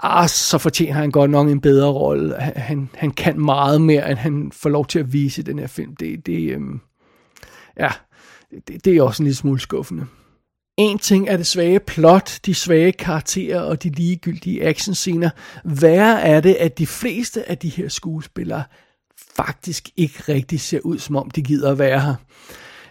ah, 0.00 0.28
så 0.28 0.58
fortjener 0.58 0.94
han 0.94 1.10
godt 1.10 1.30
nok 1.30 1.48
en 1.48 1.60
bedre 1.60 1.88
rolle. 1.88 2.34
Han, 2.38 2.90
han 2.94 3.10
kan 3.10 3.40
meget 3.40 3.80
mere, 3.80 4.10
end 4.10 4.18
han 4.18 4.52
får 4.52 4.70
lov 4.70 4.86
til 4.86 4.98
at 4.98 5.12
vise 5.12 5.40
i 5.40 5.44
den 5.44 5.58
her 5.58 5.66
film. 5.66 5.96
Det, 5.96 6.26
det, 6.26 6.50
øh, 6.50 6.60
ja, 7.76 7.90
det, 8.68 8.84
det 8.84 8.96
er 8.96 9.02
også 9.02 9.22
en 9.22 9.26
lille 9.26 9.36
smule 9.36 9.60
skuffende. 9.60 10.06
En 10.76 10.98
ting 10.98 11.28
er 11.28 11.36
det 11.36 11.46
svage 11.46 11.80
plot, 11.80 12.40
de 12.46 12.54
svage 12.54 12.92
karakterer 12.92 13.60
og 13.60 13.82
de 13.82 13.90
ligegyldige 13.90 14.64
actionscener. 14.64 15.30
Værre 15.64 16.20
er 16.20 16.40
det, 16.40 16.54
at 16.54 16.78
de 16.78 16.86
fleste 16.86 17.50
af 17.50 17.58
de 17.58 17.68
her 17.68 17.88
skuespillere 17.88 18.64
faktisk 19.36 19.88
ikke 19.96 20.22
rigtig 20.28 20.60
ser 20.60 20.80
ud, 20.80 20.98
som 20.98 21.16
om 21.16 21.30
de 21.30 21.42
gider 21.42 21.70
at 21.70 21.78
være 21.78 22.00
her. 22.00 22.14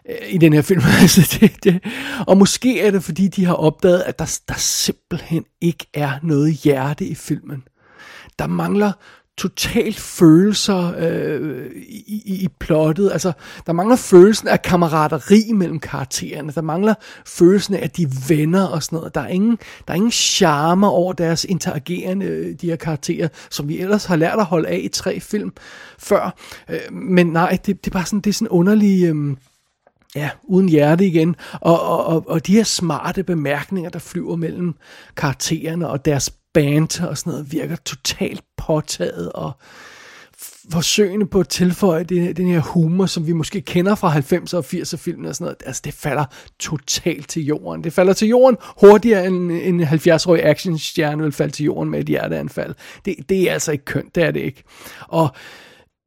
Øh, 0.10 0.16
I 0.30 0.38
den 0.38 0.54
her 0.54 0.62
film. 0.62 0.82
altså 1.02 1.38
det, 1.40 1.64
det. 1.64 1.84
Og 2.28 2.38
måske 2.38 2.82
er 2.82 2.92
det, 2.92 3.04
fordi 3.04 3.28
de 3.28 3.46
har 3.46 3.54
opdaget, 3.54 4.04
at 4.06 4.20
der, 4.20 4.40
der 4.48 4.56
simpelthen 4.58 5.46
ikke 5.62 5.88
er 5.94 6.12
noget 6.24 6.54
hjerte 6.54 7.06
i 7.06 7.16
filmen. 7.16 7.64
Der 8.40 8.48
mangler 8.48 8.92
totalt 9.38 10.00
følelser 10.00 10.94
øh, 10.98 11.72
i, 11.88 12.24
i, 12.26 12.44
i 12.44 12.48
plottet. 12.60 13.12
Altså, 13.12 13.32
der 13.68 13.74
mangler 13.74 13.96
følelsen 13.96 14.48
af 14.48 14.62
kammerateri 14.62 15.52
mellem 15.54 15.80
karaktererne. 15.80 16.52
Der 16.52 16.62
mangler 16.62 16.94
følelsen 17.26 17.76
af, 17.76 17.80
at 17.84 17.98
de 17.98 18.04
er 18.04 18.28
venner 18.28 18.66
og 18.66 18.84
sådan 18.84 18.98
noget. 18.98 19.16
Der 19.16 19.22
er 19.22 19.28
ingen, 19.28 19.58
der 19.88 19.94
er 19.94 19.96
ingen 19.96 20.12
charme 20.12 20.90
over 20.90 21.14
deres 21.14 21.44
interagerende, 21.46 22.26
øh, 22.26 22.56
de 22.62 22.68
her 22.68 22.76
karakterer, 22.76 23.28
som 23.50 23.68
vi 23.68 23.80
ellers 23.80 24.06
har 24.06 24.16
lært 24.16 24.40
at 24.40 24.46
holde 24.46 24.68
af 24.68 24.80
i 24.84 24.88
tre 24.88 25.20
film 25.20 25.54
før. 26.00 26.36
Øh, 26.70 26.94
men 26.94 27.28
nej, 27.28 27.58
det, 27.66 27.86
det 27.86 27.92
er 27.92 27.94
bare 27.94 28.06
sådan, 28.06 28.20
det 28.20 28.30
er 28.30 28.34
sådan 28.34 28.48
underlig... 28.48 29.04
Øh, 29.04 29.36
ja, 30.16 30.30
uden 30.44 30.70
hjerte 30.70 31.08
igen, 31.08 31.36
og, 31.54 31.82
og, 31.82 32.06
og, 32.06 32.30
og 32.30 32.48
de 32.48 32.56
her 32.56 32.64
smarte 32.64 33.24
bemærkninger, 33.24 33.90
der 33.90 34.00
flyver 34.00 34.36
mellem 34.36 34.76
karaktererne 35.18 35.90
og 35.90 36.06
deres 36.06 36.30
band 36.54 37.04
og 37.04 37.18
sådan 37.18 37.32
noget, 37.32 37.52
virker 37.52 37.76
totalt 37.76 38.42
påtaget 38.58 39.32
og 39.32 39.52
forsøgende 40.72 41.26
på 41.26 41.40
at 41.40 41.48
tilføje 41.48 42.04
den, 42.04 42.36
den 42.36 42.48
her 42.48 42.60
humor, 42.60 43.06
som 43.06 43.28
vi 43.28 43.32
måske 43.32 43.62
kender 43.62 43.96
fra 43.96 44.14
90'er 44.14 44.58
og 44.58 44.66
80'er 44.74 44.98
filmene 44.98 45.30
og 45.30 45.36
sådan 45.36 45.46
noget, 45.46 45.64
altså 45.66 45.82
det 45.86 45.94
falder 45.94 46.26
totalt 46.60 47.30
til 47.30 47.46
jorden. 47.46 47.84
Det 47.84 47.94
falder 47.94 48.14
til 48.14 48.28
jorden 48.28 48.58
hurtigere 48.82 49.28
end 49.28 49.52
en 49.52 49.84
70-årig 49.84 50.46
actionstjerne 50.46 51.24
vil 51.24 51.32
falde 51.32 51.54
til 51.54 51.66
jorden 51.66 51.92
med 51.92 52.00
et 52.00 52.08
hjerteanfald. 52.08 52.76
Det, 53.06 53.16
det 53.30 53.50
er 53.50 53.54
altså 53.54 53.72
ikke 53.72 53.86
kønt, 53.86 54.16
det 54.16 54.24
er 54.24 54.32
det 54.32 54.40
ikke. 54.40 54.64
Og 55.08 55.30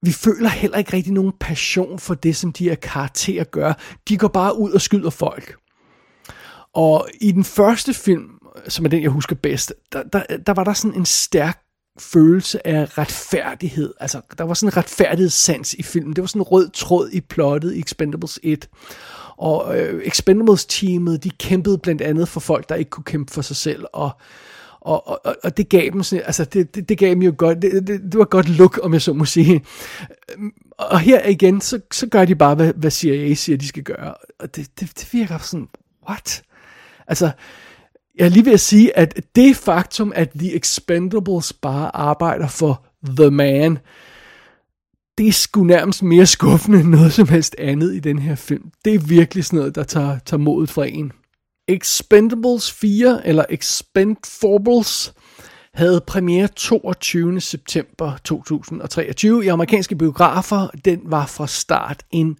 vi 0.02 0.12
føler 0.12 0.48
heller 0.48 0.78
ikke 0.78 0.92
rigtig 0.92 1.12
nogen 1.12 1.32
passion 1.40 1.98
for 1.98 2.14
det, 2.14 2.36
som 2.36 2.52
de 2.52 2.64
her 2.64 2.74
karakterer 2.74 3.44
gør. 3.44 3.72
De 4.08 4.16
går 4.16 4.28
bare 4.28 4.58
ud 4.58 4.70
og 4.72 4.80
skyder 4.80 5.10
folk. 5.10 5.56
Og 6.74 7.08
i 7.20 7.32
den 7.32 7.44
første 7.44 7.94
film, 7.94 8.30
som 8.68 8.84
er 8.84 8.88
den, 8.88 9.02
jeg 9.02 9.10
husker 9.10 9.36
bedst, 9.36 9.72
der, 9.92 10.02
der, 10.02 10.22
der 10.46 10.52
var 10.52 10.64
der 10.64 10.72
sådan 10.72 10.96
en 10.96 11.06
stærk 11.06 11.62
følelse 11.98 12.66
af 12.66 12.98
retfærdighed. 12.98 13.94
Altså, 14.00 14.20
der 14.38 14.44
var 14.44 14.54
sådan 14.54 14.68
en 14.68 14.76
retfærdighedssans 14.76 15.74
i 15.74 15.82
filmen. 15.82 16.16
Det 16.16 16.22
var 16.22 16.26
sådan 16.26 16.40
en 16.40 16.46
rød 16.46 16.70
tråd 16.70 17.10
i 17.12 17.20
plottet 17.20 17.74
i 17.74 17.78
Expendables 17.78 18.40
1. 18.42 18.68
Og 19.36 19.78
øh, 19.78 20.02
Expendables-teamet, 20.04 21.24
de 21.24 21.30
kæmpede 21.30 21.78
blandt 21.78 22.02
andet 22.02 22.28
for 22.28 22.40
folk, 22.40 22.68
der 22.68 22.74
ikke 22.74 22.90
kunne 22.90 23.04
kæmpe 23.04 23.32
for 23.32 23.42
sig 23.42 23.56
selv. 23.56 23.84
Og 23.92 24.10
og, 24.88 25.08
og, 25.08 25.36
og 25.44 25.56
det 25.56 25.68
gav 25.68 25.90
dem 25.92 26.02
sådan, 26.02 26.24
altså 26.26 26.44
det, 26.44 26.74
det, 26.74 26.88
det 26.88 26.98
gav 26.98 27.10
dem 27.10 27.22
jo 27.22 27.34
godt, 27.38 27.62
det, 27.62 27.86
det, 27.86 28.00
det 28.12 28.18
var 28.18 28.24
godt 28.24 28.48
look, 28.48 28.80
om 28.82 28.92
jeg 28.92 29.02
så 29.02 29.12
må 29.12 29.24
sige. 29.24 29.64
Og 30.78 31.00
her 31.00 31.26
igen, 31.26 31.60
så, 31.60 31.80
så 31.92 32.06
gør 32.06 32.24
de 32.24 32.34
bare, 32.34 32.54
hvad, 32.54 32.72
hvad 32.72 32.90
CIA 32.90 33.34
siger, 33.34 33.56
de 33.56 33.68
skal 33.68 33.82
gøre. 33.82 34.14
Og 34.38 34.56
det, 34.56 34.80
det, 34.80 34.98
det 34.98 35.08
virker 35.12 35.38
sådan, 35.38 35.68
what? 36.08 36.42
Altså, 37.06 37.30
jeg 38.18 38.24
er 38.24 38.28
lige 38.28 38.44
ved 38.44 38.52
at 38.52 38.60
sige, 38.60 38.98
at 38.98 39.20
det 39.36 39.56
faktum, 39.56 40.12
at 40.14 40.30
The 40.30 40.56
Expendables 40.56 41.52
bare 41.52 41.96
arbejder 41.96 42.48
for 42.48 42.86
The 43.16 43.30
Man, 43.30 43.78
det 45.18 45.28
er 45.28 45.32
sgu 45.32 45.64
nærmest 45.64 46.02
mere 46.02 46.26
skuffende 46.26 46.80
end 46.80 46.88
noget 46.88 47.12
som 47.12 47.28
helst 47.28 47.54
andet 47.58 47.94
i 47.94 47.98
den 47.98 48.18
her 48.18 48.34
film. 48.34 48.70
Det 48.84 48.94
er 48.94 48.98
virkelig 48.98 49.44
sådan 49.44 49.58
noget, 49.58 49.74
der 49.74 49.82
tager, 49.82 50.18
tager 50.18 50.40
modet 50.40 50.70
fra 50.70 50.86
en. 50.86 51.12
Expendables 51.68 52.72
4, 52.72 53.26
eller 53.26 53.44
Expendables, 53.50 55.14
havde 55.74 56.00
premiere 56.06 56.48
22. 56.56 57.40
september 57.40 58.16
2023 58.24 59.44
i 59.44 59.48
amerikanske 59.48 59.96
biografer. 59.96 60.68
Den 60.84 61.00
var 61.04 61.26
fra 61.26 61.46
start 61.46 62.02
en 62.10 62.36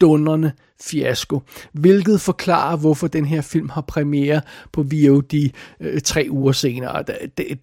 dundrende 0.00 0.52
fiasko, 0.82 1.42
hvilket 1.72 2.20
forklarer, 2.20 2.76
hvorfor 2.76 3.06
den 3.06 3.24
her 3.24 3.40
film 3.40 3.68
har 3.68 3.80
premiere 3.80 4.40
på 4.72 4.82
VOD 4.82 5.50
øh, 5.80 6.00
tre 6.00 6.26
uger 6.30 6.52
senere. 6.52 7.02
Det, 7.02 7.18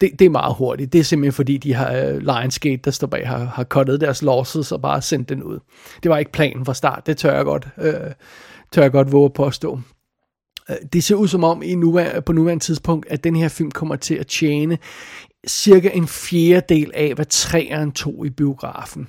det, 0.00 0.18
det 0.18 0.22
er 0.22 0.30
meget 0.30 0.54
hurtigt. 0.54 0.92
Det 0.92 0.98
er 0.98 1.04
simpelthen 1.04 1.32
fordi, 1.32 1.56
de 1.56 1.74
har 1.74 1.92
øh, 1.92 2.18
Lionsgate, 2.18 2.80
der 2.84 2.90
står 2.90 3.06
bag, 3.06 3.28
har, 3.28 3.44
har 3.44 3.64
cuttet 3.64 4.00
deres 4.00 4.22
losses 4.22 4.72
og 4.72 4.82
bare 4.82 5.02
sendt 5.02 5.28
den 5.28 5.42
ud. 5.42 5.58
Det 6.02 6.10
var 6.10 6.18
ikke 6.18 6.32
planen 6.32 6.64
fra 6.64 6.74
start, 6.74 7.06
det 7.06 7.16
tør 7.16 7.34
jeg 7.34 7.44
godt, 7.44 7.68
øh, 7.78 7.94
tør 8.72 8.82
jeg 8.82 8.92
godt 8.92 9.12
våge 9.12 9.24
at 9.24 9.32
påstå. 9.32 9.80
Øh, 10.70 10.76
det 10.92 11.04
ser 11.04 11.14
ud 11.14 11.28
som 11.28 11.44
om 11.44 11.62
i 11.62 11.74
nuvær- 11.74 12.20
på 12.20 12.32
nuværende 12.32 12.64
tidspunkt, 12.64 13.06
at 13.10 13.24
den 13.24 13.36
her 13.36 13.48
film 13.48 13.70
kommer 13.70 13.96
til 13.96 14.14
at 14.14 14.26
tjene 14.26 14.78
cirka 15.46 15.90
en 15.94 16.08
fjerdedel 16.08 16.90
af, 16.94 17.14
hvad 17.14 17.26
træeren 17.26 17.92
tog 17.92 18.26
i 18.26 18.30
biografen. 18.30 19.08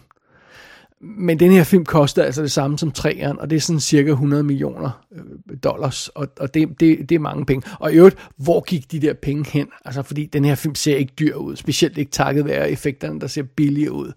Men 1.01 1.39
den 1.39 1.51
her 1.51 1.63
film 1.63 1.85
koster 1.85 2.23
altså 2.23 2.41
det 2.41 2.51
samme 2.51 2.77
som 2.77 2.91
træeren, 2.91 3.39
og 3.39 3.49
det 3.49 3.55
er 3.55 3.59
sådan 3.59 3.79
cirka 3.79 4.09
100 4.09 4.43
millioner 4.43 5.05
øh, 5.15 5.57
dollars, 5.63 6.07
og, 6.07 6.27
og 6.39 6.53
det, 6.53 6.79
det, 6.79 7.09
det 7.09 7.15
er 7.15 7.19
mange 7.19 7.45
penge. 7.45 7.69
Og 7.79 7.93
i 7.93 7.95
øvrigt, 7.95 8.17
hvor 8.37 8.61
gik 8.61 8.91
de 8.91 8.99
der 8.99 9.13
penge 9.13 9.51
hen? 9.51 9.67
Altså, 9.85 10.01
fordi 10.01 10.25
den 10.25 10.45
her 10.45 10.55
film 10.55 10.75
ser 10.75 10.95
ikke 10.95 11.13
dyr 11.19 11.35
ud, 11.35 11.55
specielt 11.55 11.97
ikke 11.97 12.11
takket 12.11 12.45
være 12.45 12.71
effekterne, 12.71 13.19
der 13.19 13.27
ser 13.27 13.43
billige 13.43 13.91
ud. 13.91 14.11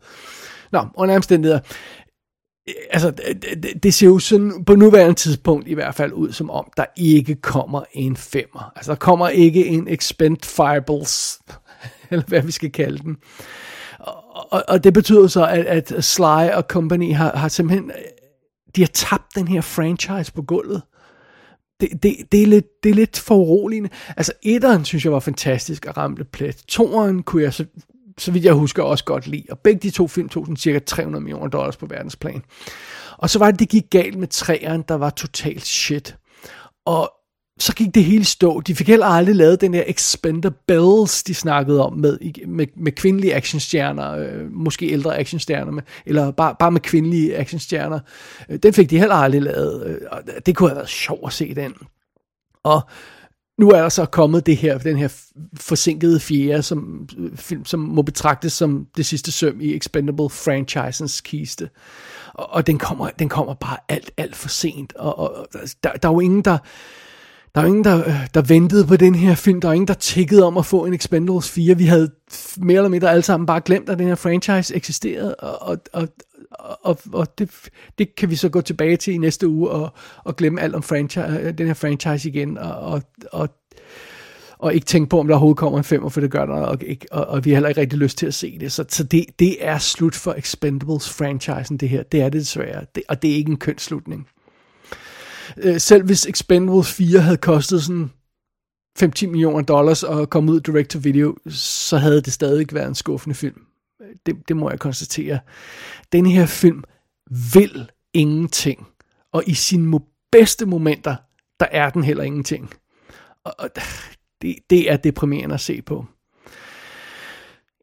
Nå, 0.73 0.87
under 0.95 1.17
omstændigheder, 1.17 1.61
altså, 2.91 3.11
det, 3.11 3.83
det 3.83 3.95
ser 3.95 4.07
jo 4.07 4.19
sådan 4.19 4.65
på 4.65 4.75
nuværende 4.75 5.15
tidspunkt 5.15 5.69
i 5.69 5.75
hvert 5.75 5.95
fald 5.95 6.13
ud, 6.13 6.33
som 6.33 6.51
om 6.51 6.73
der 6.77 6.85
ikke 6.97 7.35
kommer 7.35 7.83
en 7.93 8.17
femmer. 8.17 8.73
Altså, 8.77 8.93
der 8.93 8.99
kommer 8.99 9.29
ikke 9.29 9.67
en 9.67 9.89
Expend 9.89 10.37
Fireballs, 10.43 11.39
eller 12.11 12.25
hvad 12.25 12.43
vi 12.43 12.53
skal 12.53 12.73
kalde 12.73 12.99
den. 12.99 13.17
Og, 14.51 14.65
og 14.69 14.85
det 14.85 14.95
betyder 14.95 15.27
så, 15.27 15.47
at, 15.47 15.67
at 15.67 16.05
Sly 16.05 16.51
og 16.55 16.65
company 16.69 17.15
har, 17.15 17.37
har 17.37 17.49
simpelthen, 17.49 17.91
de 18.77 18.81
har 18.81 18.91
tabt 18.95 19.35
den 19.35 19.49
her 19.49 19.61
franchise 19.61 20.33
på 20.33 20.43
gulvet. 20.43 20.83
Det, 21.81 22.03
det, 22.03 22.17
det, 22.33 22.43
er 22.43 22.47
lidt, 22.47 22.67
det 22.83 22.91
er 22.91 22.95
lidt 22.95 23.19
for 23.19 23.35
uroligende. 23.35 23.91
Altså, 24.17 24.33
etteren 24.43 24.85
synes 24.85 25.05
jeg 25.05 25.13
var 25.13 25.21
fantastisk 25.21 25.87
at 25.87 25.97
ramte 25.97 26.25
plet. 26.25 26.57
Toeren 26.69 27.23
kunne 27.23 27.43
jeg 27.43 27.55
så 27.55 27.65
så 28.19 28.31
vidt 28.31 28.45
jeg 28.45 28.53
husker, 28.53 28.83
også 28.83 29.05
godt 29.05 29.27
lide. 29.27 29.45
Og 29.51 29.59
begge 29.59 29.81
de 29.81 29.91
to 29.91 30.09
film 30.09 30.29
tog 30.29 30.47
sådan 30.47 30.57
cirka 30.57 30.79
300 30.79 31.25
millioner 31.25 31.49
dollars 31.49 31.77
på 31.77 31.87
verdensplan. 31.87 32.43
Og 33.19 33.31
så 33.31 33.39
var 33.39 33.51
det, 33.51 33.61
det 33.61 33.69
gik 33.69 33.85
galt 33.91 34.19
med 34.19 34.29
træeren, 34.29 34.85
der 34.89 34.95
var 34.95 35.11
totalt 35.11 35.67
shit. 35.67 36.17
Og 36.87 37.13
så 37.59 37.75
gik 37.75 37.95
det 37.95 38.05
hele 38.05 38.25
stå. 38.25 38.61
De 38.61 38.75
fik 38.75 38.89
heller 38.89 39.07
aldrig 39.07 39.35
lavet 39.35 39.61
den 39.61 39.73
der 39.73 39.83
Expendables, 39.87 41.23
de 41.23 41.35
snakkede 41.35 41.85
om 41.85 41.93
med, 41.93 42.47
med, 42.47 42.67
med 42.77 42.93
kvindelige 42.93 43.35
actionstjerner, 43.35 44.13
øh, 44.13 44.53
måske 44.53 44.91
ældre 44.91 45.19
actionstjerner, 45.19 45.73
med, 45.73 45.83
eller 46.07 46.31
bare, 46.31 46.55
bare 46.59 46.71
med 46.71 46.81
kvindelige 46.81 47.37
actionstjerner. 47.37 48.01
Øh, 48.49 48.59
den 48.59 48.73
fik 48.73 48.91
de 48.91 48.99
heller 48.99 49.15
aldrig 49.15 49.43
lavet. 49.43 49.87
Øh, 49.87 49.99
og 50.11 50.23
det 50.47 50.57
kunne 50.57 50.69
have 50.69 50.77
været 50.77 50.89
sjovt 50.89 51.27
at 51.27 51.33
se 51.33 51.55
den. 51.55 51.75
Og 52.65 52.81
nu 53.59 53.71
er 53.71 53.83
der 53.83 53.89
så 53.89 54.05
kommet 54.05 54.47
det 54.47 54.57
her, 54.57 54.79
den 54.79 54.97
her 54.97 55.09
forsinkede 55.55 56.21
fjerde 56.21 56.63
som, 56.63 57.09
øh, 57.19 57.37
film, 57.37 57.65
som 57.65 57.81
må 57.81 58.03
betragtes 58.03 58.53
som 58.53 58.87
det 58.97 59.07
sidste 59.07 59.33
søm 59.33 59.61
i 59.61 59.77
Expendable 59.77 60.31
franchisens 60.31 61.21
kiste. 61.21 61.71
Og, 62.35 62.51
og 62.51 62.67
den, 62.67 62.79
kommer, 62.79 63.09
den 63.19 63.29
kommer 63.29 63.55
bare 63.55 63.77
alt, 63.89 64.11
alt 64.17 64.37
for 64.37 64.49
sent. 64.49 64.97
Og, 64.97 65.19
og 65.19 65.47
der, 65.85 65.93
der 65.93 66.09
er 66.09 66.13
jo 66.13 66.21
ingen, 66.21 66.43
der... 66.43 66.59
Der 67.55 67.61
er 67.61 67.67
ingen, 67.67 67.85
der, 67.85 68.09
øh, 68.09 68.27
der 68.35 68.43
ventede 68.43 68.87
på 68.87 68.97
den 68.97 69.15
her 69.15 69.35
film. 69.35 69.61
Der 69.61 69.69
er 69.69 69.73
ingen, 69.73 69.89
der 69.89 69.95
tikkede 69.95 70.45
om 70.45 70.57
at 70.57 70.67
få 70.67 70.85
en 70.85 70.95
Expendables 70.95 71.51
4. 71.51 71.79
Vi 71.79 71.87
havde 71.87 72.11
mere 72.57 72.77
eller 72.77 72.89
mindre 72.89 73.11
alle 73.11 73.23
sammen 73.23 73.47
bare 73.47 73.61
glemt, 73.61 73.89
at 73.89 73.99
den 73.99 74.07
her 74.07 74.15
franchise 74.15 74.75
eksisterede. 74.75 75.35
Og, 75.35 75.79
og, 75.93 76.09
og, 76.59 76.99
og, 77.13 77.39
det, 77.39 77.51
det 77.99 78.17
kan 78.17 78.31
vi 78.31 78.37
så 78.37 78.49
gå 78.49 78.61
tilbage 78.61 78.97
til 78.97 79.15
i 79.15 79.19
næste 79.19 79.49
uge 79.49 79.71
og, 79.71 79.93
og 80.25 80.37
glemme 80.37 80.61
alt 80.61 80.75
om 80.75 80.83
franchise, 80.83 81.41
øh, 81.43 81.59
den 81.59 81.67
her 81.67 81.75
franchise 81.75 82.29
igen, 82.29 82.59
og, 82.59 82.75
og, 82.75 83.03
og, 83.33 83.49
og 84.59 84.75
ikke 84.75 84.85
tænke 84.85 85.09
på, 85.09 85.21
om 85.21 85.27
der 85.27 85.35
overhovedet 85.35 85.59
kommer 85.59 85.79
en 85.79 85.85
femmer, 85.85 86.09
for 86.09 86.21
det 86.21 86.31
gør 86.31 86.47
der, 86.47 86.55
og, 86.55 86.79
ikke, 86.87 87.07
og, 87.11 87.27
og 87.27 87.45
vi 87.45 87.51
har 87.51 87.57
heller 87.57 87.69
ikke 87.69 87.81
rigtig 87.81 87.99
lyst 87.99 88.19
til 88.19 88.27
at 88.27 88.35
se 88.35 88.59
det. 88.59 88.73
Så, 88.73 88.85
så 88.89 89.05
det, 89.05 89.25
det 89.39 89.67
er 89.67 89.79
slut 89.79 90.15
for 90.15 90.33
Expendables-franchisen, 90.33 91.77
det 91.77 91.89
her. 91.89 92.03
Det 92.03 92.21
er 92.21 92.29
det 92.29 92.41
desværre, 92.41 92.85
det, 92.95 93.03
og 93.09 93.23
det 93.23 93.31
er 93.31 93.35
ikke 93.35 93.51
en 93.51 93.59
køn 93.59 93.79
slutning. 93.79 94.29
Øh, 95.57 95.81
selv 95.81 96.05
hvis 96.05 96.27
Expendables 96.27 96.93
4 96.93 97.21
havde 97.21 97.37
kostet 97.37 97.83
sådan 97.83 98.11
5-10 99.03 99.27
millioner 99.27 99.63
dollars 99.63 100.03
og 100.03 100.31
komme 100.31 100.53
ud 100.53 100.61
direct 100.61 100.91
to 100.91 100.99
video, 101.03 101.37
så 101.49 101.97
havde 101.97 102.21
det 102.21 102.33
stadig 102.33 102.67
været 102.73 102.89
en 102.89 102.95
skuffende 102.95 103.35
film 103.35 103.63
det, 104.27 104.49
det 104.49 104.57
må 104.57 104.71
jeg 104.71 104.79
konstatere. 104.79 105.39
Den 106.13 106.27
her 106.27 106.47
film 106.47 106.85
vil 107.55 107.91
ingenting, 108.15 108.87
og 109.33 109.43
i 109.47 109.55
sine 109.55 110.01
bedste 110.33 110.67
momenter, 110.67 111.17
der 111.61 111.67
er 111.71 111.91
den 111.91 112.05
heller 112.05 112.25
ingenting. 112.25 112.71
Og, 113.45 113.55
og 113.59 113.69
det, 114.43 114.57
det 114.71 114.93
er 114.93 114.97
deprimerende 114.97 115.55
at 115.55 115.61
se 115.61 115.83
på. 115.83 116.07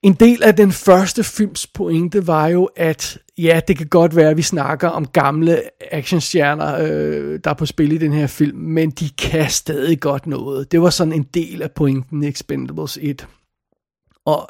En 0.04 0.14
del 0.14 0.44
af 0.44 0.56
den 0.56 0.72
første 0.72 1.24
films 1.24 1.68
pointe 1.68 2.28
var 2.28 2.48
jo, 2.48 2.70
at 2.76 3.18
ja, 3.38 3.62
det 3.68 3.78
kan 3.78 3.88
godt 3.88 4.16
være, 4.16 4.30
at 4.30 4.38
vi 4.38 4.42
snakker 4.42 4.88
om 4.88 5.08
gamle 5.08 5.62
actionstjerner, 5.92 6.78
øh, 6.80 7.40
der 7.44 7.50
er 7.50 7.54
på 7.54 7.66
spil 7.66 7.92
i 7.92 7.98
den 7.98 8.14
her 8.14 8.28
film, 8.28 8.58
men 8.58 8.92
de 8.92 9.10
kan 9.10 9.50
stadig 9.50 10.00
godt 10.00 10.28
noget. 10.28 10.72
Det 10.72 10.82
var 10.82 10.90
sådan 10.90 11.14
en 11.14 11.24
del 11.24 11.62
af 11.62 11.72
pointen 11.72 12.24
i 12.24 12.28
Expendables 12.28 12.98
1. 13.02 13.28
Og 14.26 14.50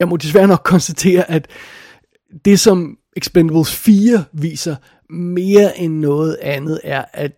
jeg 0.00 0.08
må 0.08 0.16
desværre 0.16 0.48
nok 0.48 0.62
konstatere, 0.64 1.30
at 1.30 1.48
det 2.44 2.60
som 2.60 2.98
Expendables 3.16 3.74
4 3.74 4.24
viser 4.32 4.76
mere 5.12 5.78
end 5.78 5.98
noget 5.98 6.36
andet 6.42 6.80
er, 6.84 7.04
at 7.12 7.32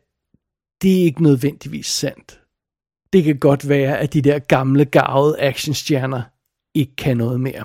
det 0.83 1.01
er 1.01 1.05
ikke 1.05 1.23
nødvendigvis 1.23 1.87
sandt. 1.87 2.41
Det 3.13 3.25
kan 3.25 3.39
godt 3.39 3.69
være, 3.69 3.99
at 3.99 4.13
de 4.13 4.23
der 4.23 4.39
gamle, 4.39 4.85
gavede 4.85 5.41
actionstjerner 5.41 6.23
ikke 6.75 6.97
kan 6.97 7.17
noget 7.17 7.41
mere. 7.41 7.65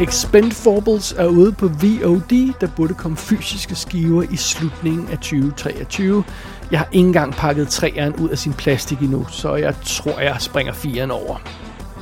Expendables 0.00 1.12
er 1.12 1.26
ude 1.26 1.52
på 1.52 1.68
VOD, 1.68 2.60
der 2.60 2.68
burde 2.76 2.94
komme 2.94 3.16
fysiske 3.16 3.74
skiver 3.74 4.22
i 4.22 4.36
slutningen 4.36 5.08
af 5.08 5.16
2023. 5.18 6.24
Jeg 6.72 6.80
har 6.80 6.88
ikke 6.92 7.06
engang 7.06 7.32
pakket 7.32 7.68
træeren 7.68 8.14
ud 8.16 8.28
af 8.28 8.38
sin 8.38 8.52
plastik 8.52 9.00
endnu, 9.00 9.26
så 9.28 9.54
jeg 9.54 9.74
tror, 9.84 10.20
jeg 10.20 10.36
springer 10.38 10.72
firen 10.72 11.10
over. 11.10 11.36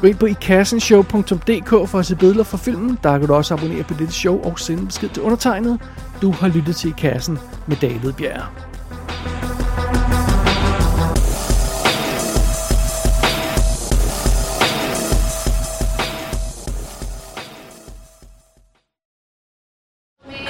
Gå 0.00 0.06
ind 0.06 0.16
på 0.16 0.26
ikassenshow.dk 0.26 1.88
for 1.88 1.98
at 1.98 2.06
se 2.06 2.16
billeder 2.16 2.44
fra 2.44 2.58
filmen. 2.58 2.98
Der 3.02 3.18
kan 3.18 3.28
du 3.28 3.34
også 3.34 3.54
abonnere 3.54 3.82
på 3.82 3.94
dette 3.94 4.14
show 4.14 4.42
og 4.42 4.58
sende 4.58 4.86
besked 4.86 5.08
til 5.08 5.22
undertegnet. 5.22 5.80
Du 6.22 6.32
har 6.32 6.48
lyttet 6.48 6.76
til 6.76 6.90
I 6.90 6.94
Kassen 6.98 7.38
med 7.66 7.76
David 7.76 8.12
Bjerg. 8.12 8.42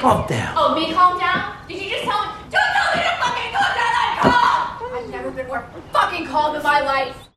Calm 0.01 0.25
down. 0.29 0.57
Oh, 0.57 1.00
fucking 6.21 6.33
calm 6.33 6.57
in 6.57 6.63
my 6.63 6.81
life. 6.81 7.30